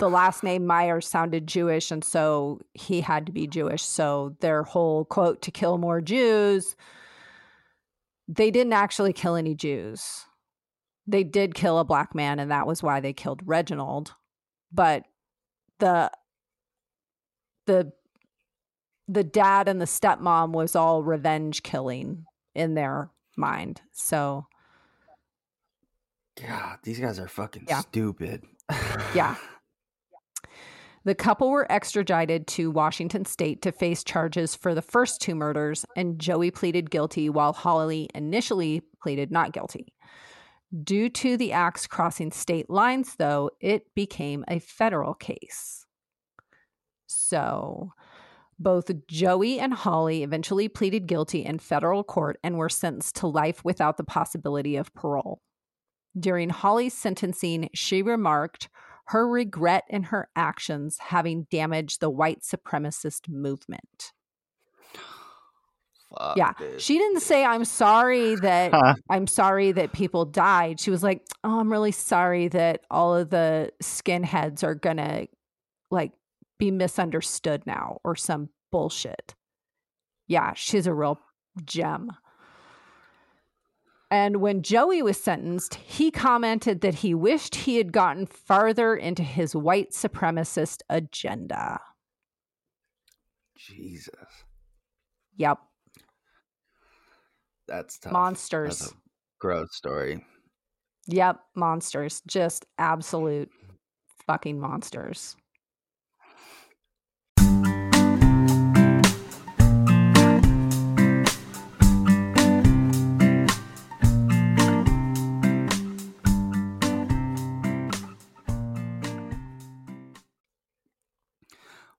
the 0.00 0.08
last 0.08 0.42
name 0.42 0.66
Myers 0.66 1.06
sounded 1.06 1.46
Jewish, 1.46 1.90
and 1.90 2.04
so 2.04 2.60
he 2.74 3.00
had 3.00 3.26
to 3.26 3.32
be 3.32 3.46
Jewish. 3.46 3.82
So 3.82 4.36
their 4.40 4.64
whole 4.64 5.04
quote 5.04 5.40
to 5.42 5.50
kill 5.50 5.78
more 5.78 6.00
Jews, 6.00 6.76
they 8.26 8.50
didn't 8.50 8.74
actually 8.74 9.12
kill 9.12 9.34
any 9.34 9.54
Jews. 9.54 10.26
They 11.10 11.24
did 11.24 11.54
kill 11.54 11.78
a 11.78 11.84
black 11.84 12.14
man, 12.14 12.38
and 12.38 12.50
that 12.50 12.66
was 12.66 12.82
why 12.82 13.00
they 13.00 13.12
killed 13.14 13.40
Reginald. 13.46 14.12
But 14.70 15.04
the 15.78 16.10
the 17.66 17.92
the 19.08 19.24
dad 19.24 19.68
and 19.68 19.80
the 19.80 19.86
stepmom 19.86 20.52
was 20.52 20.76
all 20.76 21.02
revenge 21.02 21.62
killing 21.62 22.26
in 22.54 22.74
their 22.74 23.10
mind. 23.36 23.80
So 23.92 24.46
God, 26.46 26.78
these 26.82 27.00
guys 27.00 27.18
are 27.18 27.26
fucking 27.28 27.64
Yeah. 27.68 27.80
stupid. 27.80 28.44
Yeah. 29.14 29.34
The 31.04 31.14
couple 31.14 31.48
were 31.50 31.70
extradited 31.72 32.46
to 32.48 32.70
Washington 32.70 33.24
state 33.24 33.62
to 33.62 33.72
face 33.72 34.04
charges 34.04 34.54
for 34.54 34.74
the 34.74 34.82
first 34.82 35.22
two 35.22 35.34
murders, 35.34 35.86
and 35.96 36.18
Joey 36.18 36.50
pleaded 36.50 36.90
guilty 36.90 37.30
while 37.30 37.54
Holly 37.54 38.10
initially 38.14 38.82
pleaded 39.02 39.30
not 39.30 39.52
guilty. 39.52 39.94
Due 40.84 41.08
to 41.08 41.36
the 41.36 41.52
acts 41.52 41.86
crossing 41.86 42.30
state 42.30 42.68
lines, 42.68 43.16
though, 43.16 43.50
it 43.60 43.94
became 43.94 44.44
a 44.48 44.58
federal 44.58 45.14
case. 45.14 45.86
So 47.06 47.92
both 48.58 48.90
Joey 49.06 49.60
and 49.60 49.72
Holly 49.72 50.22
eventually 50.22 50.68
pleaded 50.68 51.06
guilty 51.06 51.44
in 51.44 51.58
federal 51.58 52.04
court 52.04 52.38
and 52.42 52.58
were 52.58 52.68
sentenced 52.68 53.16
to 53.16 53.26
life 53.26 53.64
without 53.64 53.96
the 53.96 54.04
possibility 54.04 54.76
of 54.76 54.92
parole. 54.94 55.40
During 56.18 56.50
Holly's 56.50 56.94
sentencing, 56.94 57.70
she 57.72 58.02
remarked 58.02 58.68
her 59.06 59.26
regret 59.26 59.84
in 59.88 60.04
her 60.04 60.28
actions 60.36 60.98
having 60.98 61.46
damaged 61.50 62.00
the 62.00 62.10
white 62.10 62.42
supremacist 62.42 63.28
movement. 63.28 64.12
Fuck, 66.16 66.36
yeah. 66.36 66.52
dude. 66.58 66.80
She 66.80 66.98
didn't 66.98 67.20
say, 67.20 67.44
I'm 67.44 67.64
sorry 67.64 68.34
that 68.36 68.72
I'm 69.10 69.26
sorry 69.26 69.72
that 69.72 69.92
people 69.92 70.24
died. 70.24 70.80
She 70.80 70.90
was 70.90 71.02
like, 71.02 71.22
Oh, 71.44 71.60
I'm 71.60 71.70
really 71.70 71.92
sorry 71.92 72.48
that 72.48 72.84
all 72.90 73.14
of 73.14 73.30
the 73.30 73.72
skinheads 73.82 74.64
are 74.64 74.74
gonna 74.74 75.26
like 75.90 76.12
be 76.58 76.70
misunderstood 76.70 77.62
now 77.66 77.98
or 78.04 78.16
some 78.16 78.48
bullshit. 78.72 79.34
Yeah, 80.26 80.52
she's 80.54 80.86
a 80.86 80.94
real 80.94 81.18
gem. 81.64 82.10
And 84.10 84.40
when 84.40 84.62
Joey 84.62 85.02
was 85.02 85.20
sentenced, 85.20 85.74
he 85.74 86.10
commented 86.10 86.80
that 86.80 86.96
he 86.96 87.14
wished 87.14 87.54
he 87.54 87.76
had 87.76 87.92
gotten 87.92 88.24
farther 88.24 88.96
into 88.96 89.22
his 89.22 89.54
white 89.54 89.90
supremacist 89.90 90.80
agenda. 90.88 91.78
Jesus. 93.56 94.14
Yep, 95.36 95.58
That's 97.68 97.98
tough. 97.98 98.12
monsters. 98.12 98.78
That's 98.78 98.94
gross 99.38 99.68
story. 99.72 100.24
Yep, 101.06 101.40
monsters. 101.54 102.22
Just 102.26 102.66
absolute 102.78 103.50
fucking 104.26 104.58
monsters. 104.58 105.36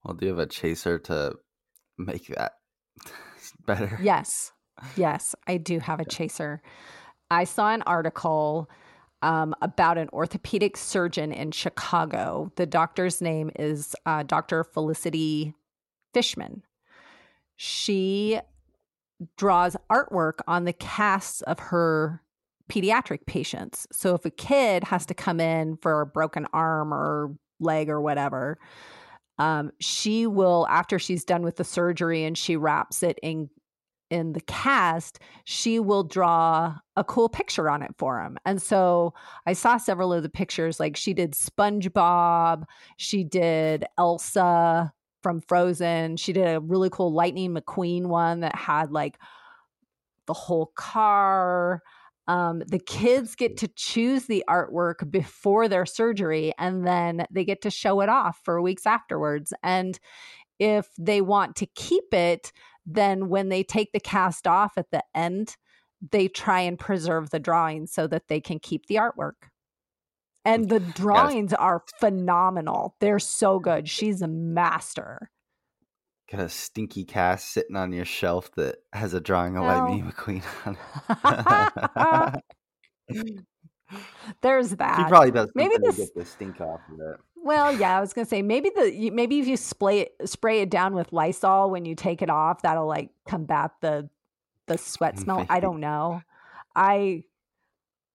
Well, 0.04 0.16
do 0.16 0.26
you 0.26 0.32
have 0.32 0.40
a 0.40 0.46
chaser 0.48 0.98
to 1.00 1.36
make 1.98 2.28
that 2.28 2.54
better? 3.66 4.00
Yes. 4.02 4.52
Yes, 4.96 5.36
I 5.48 5.58
do 5.58 5.80
have 5.80 6.00
a 6.00 6.06
chaser. 6.06 6.62
I 7.32 7.44
saw 7.44 7.72
an 7.72 7.82
article 7.84 8.70
um, 9.22 9.54
about 9.62 9.98
an 9.98 10.10
orthopedic 10.14 10.78
surgeon 10.78 11.32
in 11.32 11.52
Chicago. 11.52 12.52
The 12.56 12.66
doctor's 12.66 13.22
name 13.22 13.52
is 13.58 13.96
uh, 14.06 14.24
Dr. 14.24 14.64
Felicity 14.64 15.54
Fishman. 16.14 16.64
She 17.58 18.40
draws 19.38 19.76
artwork 19.92 20.40
on 20.48 20.64
the 20.64 20.74
casts 20.74 21.42
of 21.42 21.60
her 21.60 22.22
pediatric 22.70 23.26
patients. 23.26 23.88
So 23.92 24.16
if 24.16 24.24
a 24.26 24.30
kid 24.30 24.86
has 24.86 25.06
to 25.08 25.14
come 25.14 25.40
in 25.40 25.78
for 25.78 26.02
a 26.02 26.06
broken 26.06 26.48
arm 26.54 26.94
or 26.94 27.36
leg 27.60 27.90
or 27.90 28.00
whatever, 28.00 28.58
um, 29.38 29.72
she 29.80 30.28
will, 30.28 30.68
after 30.70 31.00
she's 31.00 31.26
done 31.26 31.42
with 31.42 31.58
the 31.58 31.64
surgery 31.64 32.24
and 32.24 32.38
she 32.38 32.56
wraps 32.56 33.04
it 33.04 33.20
in 33.22 33.50
in 34.10 34.34
the 34.34 34.42
cast, 34.42 35.20
she 35.44 35.80
will 35.80 36.04
draw 36.04 36.76
a 36.96 37.04
cool 37.04 37.30
picture 37.30 37.70
on 37.70 37.82
it 37.82 37.94
for 37.98 38.22
him. 38.22 38.38
And 38.46 38.62
so 38.62 39.14
I 39.46 39.54
saw 39.54 39.78
several 39.78 40.14
of 40.14 40.24
the 40.24 40.30
pictures. 40.30 40.80
Like 40.80 40.98
she 40.98 41.14
did 41.14 41.34
SpongeBob, 41.34 42.64
she 42.98 43.24
did 43.24 43.86
Elsa 43.98 44.92
from 45.22 45.42
Frozen, 45.42 46.18
she 46.18 46.34
did 46.34 46.48
a 46.48 46.60
really 46.60 46.90
cool 46.90 47.14
Lightning 47.14 47.54
McQueen 47.54 48.06
one 48.08 48.40
that 48.40 48.56
had 48.56 48.92
like 48.92 49.18
the 50.26 50.34
whole 50.34 50.72
car. 50.76 51.82
Um, 52.28 52.62
the 52.68 52.80
kids 52.80 53.36
get 53.36 53.58
to 53.58 53.68
choose 53.70 54.28
the 54.28 54.44
artwork 54.48 55.10
before 55.10 55.68
their 55.68 55.88
surgery 55.88 56.54
and 56.60 56.86
then 56.86 57.26
they 57.32 57.44
get 57.44 57.62
to 57.64 57.72
show 57.72 58.02
it 58.02 58.10
off 58.10 58.40
for 58.44 58.62
weeks 58.62 58.86
afterwards. 58.86 59.52
And 59.64 60.00
if 60.60 60.88
they 61.00 61.22
want 61.22 61.56
to 61.56 61.66
keep 61.66 62.14
it, 62.14 62.52
then 62.94 63.30
when 63.30 63.50
they 63.50 63.64
take 63.64 63.92
the 63.92 64.00
cast 64.00 64.48
off 64.48 64.78
at 64.78 64.92
the 64.92 65.04
end, 65.14 65.56
they 66.12 66.28
try 66.28 66.62
and 66.62 66.80
preserve 66.80 67.30
the 67.30 67.40
drawings 67.40 67.92
so 67.92 68.08
that 68.08 68.28
they 68.28 68.40
can 68.40 68.60
keep 68.60 68.86
the 68.88 68.96
artwork. 68.96 69.50
And 70.46 70.70
the 70.70 70.80
drawings 70.96 71.54
are 71.54 71.84
phenomenal. 72.00 72.96
They're 73.00 73.20
so 73.20 73.60
good. 73.60 73.90
She's 73.90 74.22
a 74.22 74.28
master. 74.28 75.30
Got 76.32 76.42
a 76.42 76.50
stinky 76.50 77.06
cast 77.06 77.52
sitting 77.52 77.76
on 77.76 77.92
your 77.92 78.06
shelf 78.06 78.52
that 78.56 78.78
has 78.94 79.14
a 79.14 79.20
drawing 79.20 79.58
of 79.58 79.64
Well. 79.64 79.86
Lightning 79.90 80.12
McQueen 80.12 80.44
on 80.66 80.78
it. 82.30 82.44
There's 84.42 84.70
that. 84.78 84.98
She 84.98 85.04
probably 85.06 85.32
does 85.32 85.50
Maybe 85.56 85.76
this- 85.82 85.98
get 85.98 86.16
the 86.16 86.26
stink 86.26 86.62
off 86.62 86.82
of 86.94 87.00
it. 87.00 87.18
Well, 87.44 87.74
yeah, 87.74 87.98
I 87.98 88.02
was 88.02 88.14
gonna 88.14 88.26
say 88.26 88.42
maybe 88.42 88.70
the 88.76 89.10
maybe 89.12 89.40
if 89.40 89.48
you 89.48 89.58
spray 89.58 90.02
it, 90.02 90.30
spray 90.30 90.62
it 90.62 90.70
down 90.70 90.94
with 90.94 91.14
Lysol 91.14 91.70
when 91.70 91.86
you 91.86 91.96
take 91.96 92.22
it 92.22 92.30
off, 92.30 92.62
that'll 92.62 92.88
like 92.88 93.10
combat 93.28 93.72
the 93.82 94.10
the 94.68 94.78
sweat 94.78 95.16
mm, 95.16 95.24
smell. 95.24 95.46
I 95.50 95.60
don't 95.60 95.80
know. 95.80 96.22
I 96.76 97.24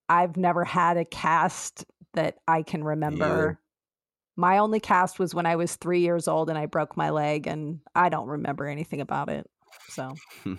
I've 0.09 0.37
never 0.37 0.65
had 0.65 0.97
a 0.97 1.05
cast 1.05 1.85
that 2.13 2.39
I 2.47 2.63
can 2.63 2.85
remember. 2.85 3.59
My 4.37 4.59
only 4.59 4.81
cast 4.81 5.19
was 5.19 5.35
when 5.35 5.47
I 5.47 5.57
was 5.57 5.77
three 5.77 6.01
years 6.01 6.27
old 6.29 6.49
and 6.49 6.59
I 6.59 6.67
broke 6.67 6.97
my 6.97 7.11
leg, 7.11 7.47
and 7.47 7.81
I 7.95 8.09
don't 8.09 8.29
remember 8.29 8.67
anything 8.67 9.01
about 9.01 9.29
it. 9.29 9.49
So, 9.89 10.15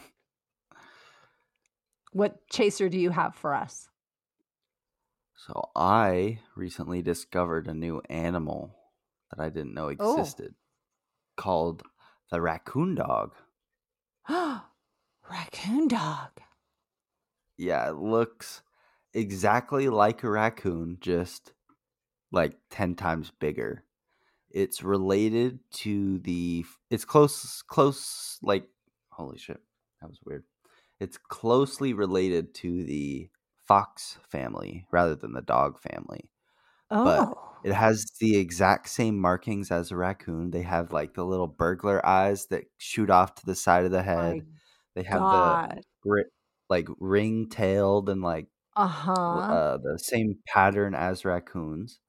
what 2.12 2.48
chaser 2.50 2.90
do 2.90 2.98
you 2.98 3.10
have 3.12 3.36
for 3.36 3.54
us? 3.54 3.90
So 5.36 5.70
I 5.76 6.40
recently 6.56 7.02
discovered 7.02 7.68
a 7.68 7.74
new 7.74 8.02
animal 8.10 8.76
that 9.30 9.40
I 9.40 9.50
didn't 9.50 9.74
know 9.74 9.90
Oh. 10.00 10.16
existed 10.18 10.56
called 11.38 11.84
the 12.32 12.42
raccoon 12.42 12.96
dog. 12.96 13.36
Raccoon 15.30 15.88
dog. 15.88 16.42
Yeah, 17.58 17.90
it 17.90 17.96
looks 17.96 18.62
exactly 19.14 19.90
like 19.90 20.24
a 20.24 20.30
raccoon, 20.30 20.98
just 21.00 21.54
like 22.32 22.58
10 22.70 22.96
times 22.96 23.32
bigger. 23.32 23.84
It's 24.50 24.84
related 24.84 25.60
to 25.84 26.20
the 26.20 26.66
it's 26.90 27.06
close 27.06 27.62
close 27.62 28.40
like 28.42 28.70
holy 29.10 29.38
shit. 29.38 29.62
That 30.02 30.10
was 30.10 30.20
weird. 30.26 30.46
It's 31.00 31.18
closely 31.18 31.94
related 31.94 32.54
to 32.56 32.84
the 32.84 33.30
fox 33.68 34.20
family 34.30 34.88
rather 34.92 35.16
than 35.16 35.34
the 35.34 35.42
dog 35.42 35.80
family. 35.80 36.30
But 37.04 37.26
Oh, 37.26 37.64
It 37.64 37.74
has 37.74 38.06
the 38.20 38.38
exact 38.38 38.90
same 38.90 39.20
markings 39.20 39.72
as 39.72 39.92
a 39.92 39.98
raccoon. 39.98 40.52
They 40.52 40.64
have 40.64 40.94
like 40.94 41.14
the 41.16 41.26
little 41.26 41.48
burglar 41.48 42.06
eyes 42.06 42.48
that 42.48 42.66
shoot 42.80 43.10
off 43.12 43.36
to 43.36 43.46
the 43.48 43.56
side 43.56 43.86
of 43.86 43.92
the 43.92 44.04
my 44.16 44.34
head. 44.34 44.46
They 44.96 45.04
have 45.04 45.30
God. 45.30 45.82
the 46.04 46.24
like 46.70 46.88
ring 47.00 47.50
tailed 47.50 48.10
and 48.10 48.22
like 48.22 48.48
Uh 48.76 48.88
huh. 48.88 49.60
uh, 49.60 49.78
the 49.78 50.00
same 50.00 50.40
pattern 50.48 50.96
as 50.96 51.26
raccoons. 51.26 52.00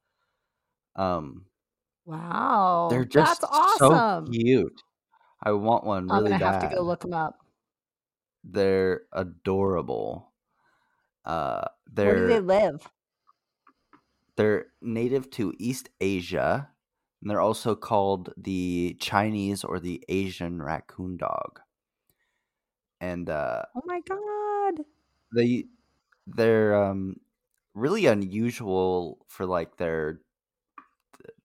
Um, 0.97 1.47
wow. 2.07 2.89
they're 2.89 3.05
just 3.05 3.39
That's 3.39 3.45
awesome. 3.45 3.79
so 3.79 4.01
cute. 4.31 4.83
I 5.43 5.53
want 5.53 5.85
one 5.85 6.11
I'm 6.11 6.19
really 6.19 6.35
gonna 6.37 6.39
have 6.41 6.59
to 6.59 6.67
go 6.67 6.83
look 6.83 7.01
them 7.03 7.13
up. 7.13 7.45
They're 8.45 9.07
adorable. 9.13 10.26
Uh, 11.27 11.69
Where 12.01 12.15
do 12.15 12.25
they 12.25 12.41
live? 12.41 12.91
they're 14.37 14.73
native 14.81 15.31
to 15.31 15.53
East 15.59 15.89
Asia, 16.01 16.71
and 17.21 17.31
they're 17.31 17.41
also 17.41 17.75
called 17.75 18.33
the 18.37 18.97
Chinese 19.01 19.65
or 19.65 19.81
the 19.81 20.05
Asian 20.09 20.63
raccoon 20.63 21.17
dog. 21.17 21.61
And 23.01 23.29
uh, 23.31 23.63
Oh 23.77 23.83
my 23.85 24.01
god. 24.01 24.85
they 25.35 25.65
they're 26.27 26.75
um 26.75 27.21
really 27.75 28.07
unusual 28.07 29.25
for 29.29 29.47
like 29.47 29.77
their 29.77 30.21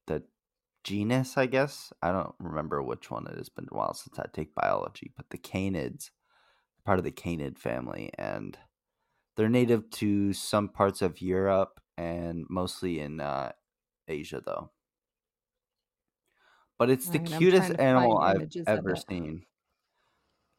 the 0.08 0.24
genus 0.84 1.38
i 1.38 1.46
guess 1.46 1.94
i 2.02 2.12
don't 2.12 2.36
remember 2.40 2.82
which 2.82 3.12
one 3.12 3.28
it 3.28 3.38
has 3.38 3.50
been 3.50 3.68
a 3.72 3.76
while 3.76 3.94
since 3.94 4.18
i 4.20 4.26
take 4.34 4.56
biology 4.56 5.12
but 5.16 5.30
the 5.30 5.38
canids 5.38 6.12
part 6.86 7.00
of 7.00 7.06
the 7.06 7.12
canid 7.12 7.60
family 7.60 8.12
and 8.18 8.60
they're 9.36 9.50
native 9.50 9.90
to 9.90 10.34
some 10.34 10.70
parts 10.70 11.02
of 11.02 11.22
europe 11.22 11.80
and 11.98 12.46
mostly 12.50 13.00
in 13.00 13.20
uh, 13.20 13.52
asia 14.08 14.42
though 14.46 14.72
but 16.78 16.90
it's 16.90 17.10
the 17.10 17.20
cutest 17.20 17.72
animal 17.80 18.18
i've 18.20 18.46
ever 18.66 18.96
it. 18.96 19.06
seen 19.10 19.46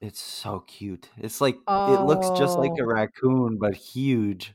it's 0.01 0.21
so 0.21 0.61
cute. 0.61 1.11
It's 1.17 1.41
like 1.41 1.57
it 1.87 2.01
looks 2.01 2.31
just 2.31 2.59
like 2.59 2.73
a 2.81 2.87
Oh. 2.87 2.87
raccoon, 2.87 3.59
but 3.59 3.75
huge. 3.77 4.55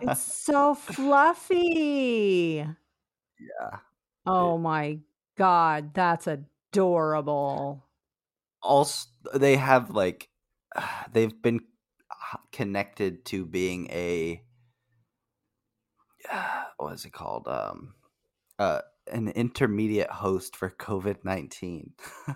It's 0.00 0.18
so 0.18 0.74
fluffy. 0.74 2.66
yeah. 3.38 3.80
Oh 4.26 4.58
my 4.58 5.00
god, 5.36 5.92
that's 5.92 6.28
adorable. 6.28 7.88
Also, 8.62 9.08
they 9.34 9.56
have 9.56 9.90
like 9.90 10.30
they've 11.12 11.40
been 11.42 11.60
connected 12.52 13.24
to 13.26 13.44
being 13.44 13.88
a 13.90 14.42
what 16.76 16.94
is 16.94 17.04
it 17.04 17.12
called? 17.12 17.46
Um, 17.48 17.94
uh, 18.58 18.80
an 19.10 19.28
intermediate 19.28 20.10
host 20.10 20.56
for 20.56 20.70
COVID 20.70 21.24
nineteen, 21.24 21.92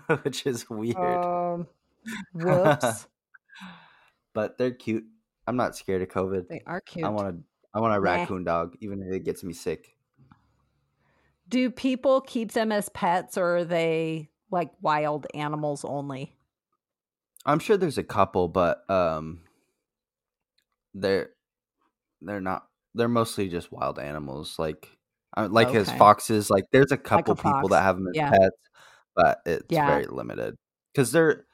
which 0.23 0.45
is 0.45 0.69
weird. 0.69 0.97
Um, 0.97 1.67
whoops. 2.33 3.07
but 4.33 4.57
they're 4.57 4.71
cute. 4.71 5.05
I'm 5.45 5.57
not 5.57 5.75
scared 5.75 6.01
of 6.01 6.09
COVID. 6.09 6.47
they 6.47 6.61
are 6.65 6.81
cute. 6.81 7.05
I 7.05 7.09
want 7.09 7.27
a 7.27 7.37
I 7.75 7.79
want 7.79 7.95
a 7.95 7.99
raccoon 7.99 8.43
dog, 8.43 8.75
even 8.81 9.01
if 9.01 9.13
it 9.13 9.23
gets 9.23 9.43
me 9.43 9.53
sick. 9.53 9.95
Do 11.49 11.69
people 11.69 12.21
keep 12.21 12.51
them 12.51 12.71
as 12.71 12.89
pets 12.89 13.37
or 13.37 13.57
are 13.57 13.65
they 13.65 14.29
like 14.49 14.69
wild 14.81 15.27
animals 15.33 15.83
only? 15.83 16.35
I'm 17.45 17.59
sure 17.59 17.75
there's 17.75 17.97
a 17.97 18.03
couple, 18.03 18.47
but 18.47 18.89
um, 18.89 19.41
they're 20.93 21.31
they're 22.21 22.41
not. 22.41 22.67
They're 22.95 23.07
mostly 23.07 23.49
just 23.49 23.71
wild 23.71 23.99
animals, 23.99 24.59
like 24.59 24.89
uh, 25.35 25.47
like 25.51 25.73
as 25.73 25.89
Okay. 25.89 25.97
foxes. 25.97 26.49
Like 26.49 26.65
there's 26.71 26.91
a 26.91 26.97
couple 26.97 27.35
people 27.35 27.69
that 27.69 27.83
have 27.83 27.95
them 27.97 28.07
as 28.07 28.15
yeah. 28.15 28.31
pets, 28.31 28.57
but 29.15 29.39
it's 29.45 29.65
Yeah. 29.71 29.85
very 29.85 30.05
limited 30.07 30.55
because 30.93 31.11
they're 31.11 31.45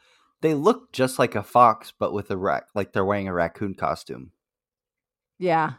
they 0.42 0.54
look 0.54 0.92
just 0.94 1.20
like 1.20 1.36
a 1.36 1.44
fox, 1.44 1.94
but 1.98 2.14
with 2.14 2.32
a 2.32 2.38
rac 2.38 2.68
like 2.76 2.94
they're 2.94 3.06
wearing 3.06 3.28
a 3.28 3.34
raccoon 3.34 3.74
costume. 3.76 4.32
Yeah, 5.40 5.76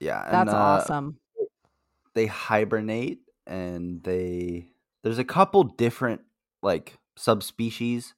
Yeah, 0.00 0.22
and, 0.26 0.48
that's 0.48 0.52
uh, 0.54 0.56
awesome. 0.58 1.18
They 2.14 2.26
hibernate, 2.26 3.20
and 3.46 4.02
they 4.02 4.68
there's 5.02 5.18
a 5.18 5.24
couple 5.24 5.62
different 5.64 6.22
like 6.62 6.98
subspecies 7.16 8.14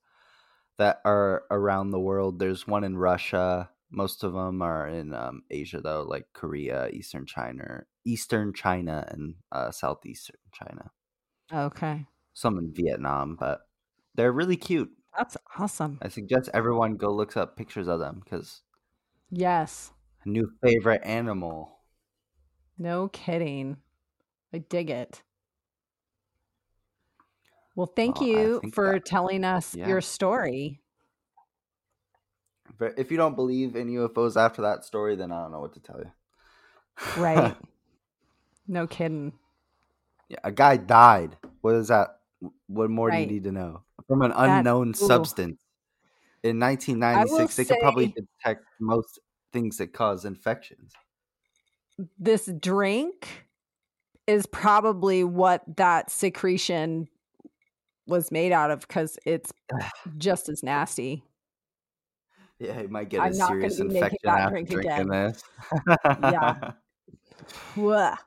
that 0.79 1.01
are 1.05 1.45
around 1.51 1.91
the 1.91 2.01
world. 2.01 2.38
There's 2.38 2.67
one 2.67 2.85
in 2.85 2.97
Russia. 2.97 3.71
Most 3.91 4.25
of 4.25 4.33
them 4.33 4.62
are 4.62 4.87
in 4.88 5.14
um, 5.14 5.43
Asia, 5.51 5.81
though, 5.81 6.03
like 6.03 6.27
Korea, 6.33 6.88
Eastern 6.88 7.27
China, 7.27 7.85
Eastern 8.05 8.53
China, 8.53 9.07
and 9.09 9.37
uh, 9.53 9.71
Southeastern 9.71 10.41
China. 10.53 10.91
Okay. 11.53 12.07
Some 12.35 12.59
in 12.59 12.73
Vietnam, 12.75 13.37
but 13.38 13.61
they're 14.14 14.33
really 14.33 14.57
cute. 14.57 14.91
That's 15.17 15.37
awesome. 15.59 15.99
I 16.03 16.09
suggest 16.09 16.51
everyone 16.55 16.97
go 16.97 17.12
look 17.12 17.37
up 17.37 17.57
pictures 17.57 17.88
of 17.88 17.99
them 18.01 18.21
because 18.23 18.62
Yes. 19.31 19.93
a 20.25 20.29
new 20.29 20.51
favorite 20.62 21.03
animal. 21.05 21.81
No 22.79 23.09
kidding. 23.09 23.79
I 24.53 24.59
dig 24.59 24.91
it. 24.91 25.23
Well, 27.79 27.87
thank 27.95 28.21
Well, 28.21 28.29
you 28.29 28.61
for 28.73 28.95
that- 28.95 29.05
telling 29.05 29.45
us 29.45 29.77
yeah. 29.77 29.87
your 29.87 30.01
story. 30.01 30.81
But 32.77 32.99
if 32.99 33.12
you 33.12 33.17
don't 33.17 33.37
believe 33.37 33.77
in 33.77 33.87
UFOs 33.88 34.37
after 34.37 34.62
that 34.62 34.85
story, 34.85 35.14
then 35.14 35.31
I 35.31 35.43
don't 35.43 35.53
know 35.53 35.61
what 35.61 35.75
to 35.75 35.81
tell 35.81 36.01
you. 36.01 36.11
Right. 37.23 37.55
no 38.67 38.88
kidding. 38.88 39.33
Yeah, 40.29 40.38
a 40.43 40.51
guy 40.51 40.77
died. 40.77 41.37
What 41.61 41.77
is 41.77 41.87
that? 41.87 42.19
What 42.67 42.91
more 42.91 43.12
do 43.12 43.17
you 43.17 43.27
need 43.27 43.45
to 43.45 43.53
know? 43.53 43.85
From 44.09 44.23
an 44.23 44.33
That- 44.33 44.59
unknown 44.59 44.88
ooh. 44.88 44.95
substance. 44.95 45.62
In 46.43 46.59
1996, 46.59 47.55
they 47.55 47.64
could 47.64 47.81
probably 47.81 48.09
detect 48.09 48.64
most 48.81 49.21
things 49.53 49.77
that 49.77 49.93
cause 49.93 50.25
infections. 50.25 50.95
This 52.19 52.47
drink 52.59 53.47
is 54.27 54.47
probably 54.47 55.23
what 55.23 55.62
that 55.77 56.11
secretion 56.11 57.09
was 58.09 58.33
made 58.33 58.53
out 58.53 58.71
of 58.71 58.81
because 58.81 59.18
it's 59.25 59.53
just 60.16 60.49
as 60.49 60.62
nasty. 60.62 61.23
Yeah, 62.59 62.81
you 62.81 62.88
might 62.88 63.09
get 63.09 63.21
I'm 63.21 63.31
a 63.31 63.35
serious 63.35 63.79
infection 63.79 64.18
after 64.29 64.55
drink 64.62 64.68
drinking 64.68 65.09
this. 65.09 65.42
Yeah. 66.23 66.73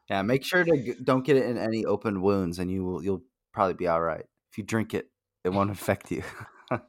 Yeah. 0.09 0.21
Make 0.21 0.45
sure 0.45 0.63
to 0.63 0.95
don't 1.03 1.25
get 1.25 1.35
it 1.37 1.45
in 1.45 1.57
any 1.57 1.85
open 1.85 2.21
wounds, 2.21 2.59
and 2.59 2.71
you 2.71 2.83
will 2.83 3.03
you'll 3.03 3.23
probably 3.53 3.73
be 3.73 3.87
all 3.87 4.01
right. 4.01 4.25
If 4.51 4.57
you 4.57 4.63
drink 4.63 4.93
it, 4.93 5.09
it 5.43 5.49
won't 5.49 5.71
affect 5.71 6.11
you. 6.11 6.23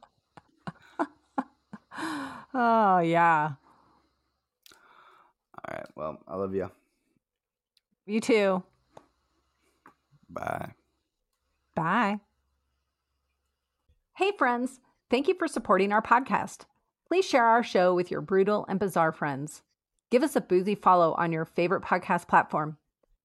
Oh, 2.55 2.99
yeah. 2.99 3.53
all 5.55 5.75
right. 5.75 5.87
Well, 5.95 6.19
I 6.27 6.35
love 6.35 6.53
you. 6.53 6.69
You 8.05 8.19
too. 8.21 8.63
Bye. 10.29 10.73
Bye. 11.75 12.19
Hey, 14.15 14.31
friends. 14.37 14.79
Thank 15.09 15.27
you 15.27 15.33
for 15.33 15.47
supporting 15.47 15.91
our 15.91 16.01
podcast. 16.01 16.65
Please 17.07 17.25
share 17.25 17.47
our 17.47 17.63
show 17.63 17.95
with 17.95 18.11
your 18.11 18.21
brutal 18.21 18.63
and 18.69 18.79
bizarre 18.79 19.11
friends. 19.11 19.63
Give 20.11 20.21
us 20.21 20.35
a 20.35 20.41
boozy 20.41 20.75
follow 20.75 21.15
on 21.15 21.31
your 21.31 21.45
favorite 21.45 21.81
podcast 21.81 22.27
platform. 22.27 22.77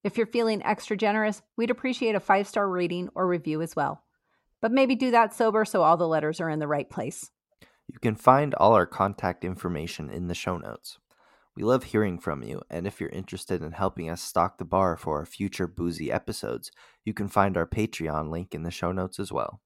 If 0.02 0.16
you're 0.16 0.26
feeling 0.26 0.62
extra 0.62 0.96
generous, 0.96 1.42
we'd 1.58 1.68
appreciate 1.68 2.14
a 2.14 2.20
five 2.20 2.48
star 2.48 2.66
rating 2.66 3.10
or 3.14 3.26
review 3.26 3.60
as 3.60 3.76
well. 3.76 4.02
But 4.62 4.72
maybe 4.72 4.94
do 4.94 5.10
that 5.10 5.34
sober 5.34 5.66
so 5.66 5.82
all 5.82 5.98
the 5.98 6.08
letters 6.08 6.40
are 6.40 6.48
in 6.48 6.58
the 6.58 6.66
right 6.66 6.88
place. 6.88 7.30
You 7.86 7.98
can 8.00 8.14
find 8.14 8.54
all 8.54 8.72
our 8.72 8.86
contact 8.86 9.44
information 9.44 10.08
in 10.08 10.28
the 10.28 10.34
show 10.34 10.56
notes. 10.56 10.98
We 11.54 11.64
love 11.64 11.84
hearing 11.84 12.18
from 12.18 12.42
you, 12.42 12.62
and 12.70 12.86
if 12.86 12.98
you're 12.98 13.10
interested 13.10 13.62
in 13.62 13.72
helping 13.72 14.08
us 14.08 14.22
stock 14.22 14.56
the 14.56 14.64
bar 14.64 14.96
for 14.96 15.18
our 15.18 15.26
future 15.26 15.66
boozy 15.66 16.10
episodes, 16.10 16.70
you 17.04 17.12
can 17.12 17.28
find 17.28 17.58
our 17.58 17.66
Patreon 17.66 18.30
link 18.30 18.54
in 18.54 18.62
the 18.62 18.70
show 18.70 18.90
notes 18.90 19.20
as 19.20 19.30
well. 19.30 19.60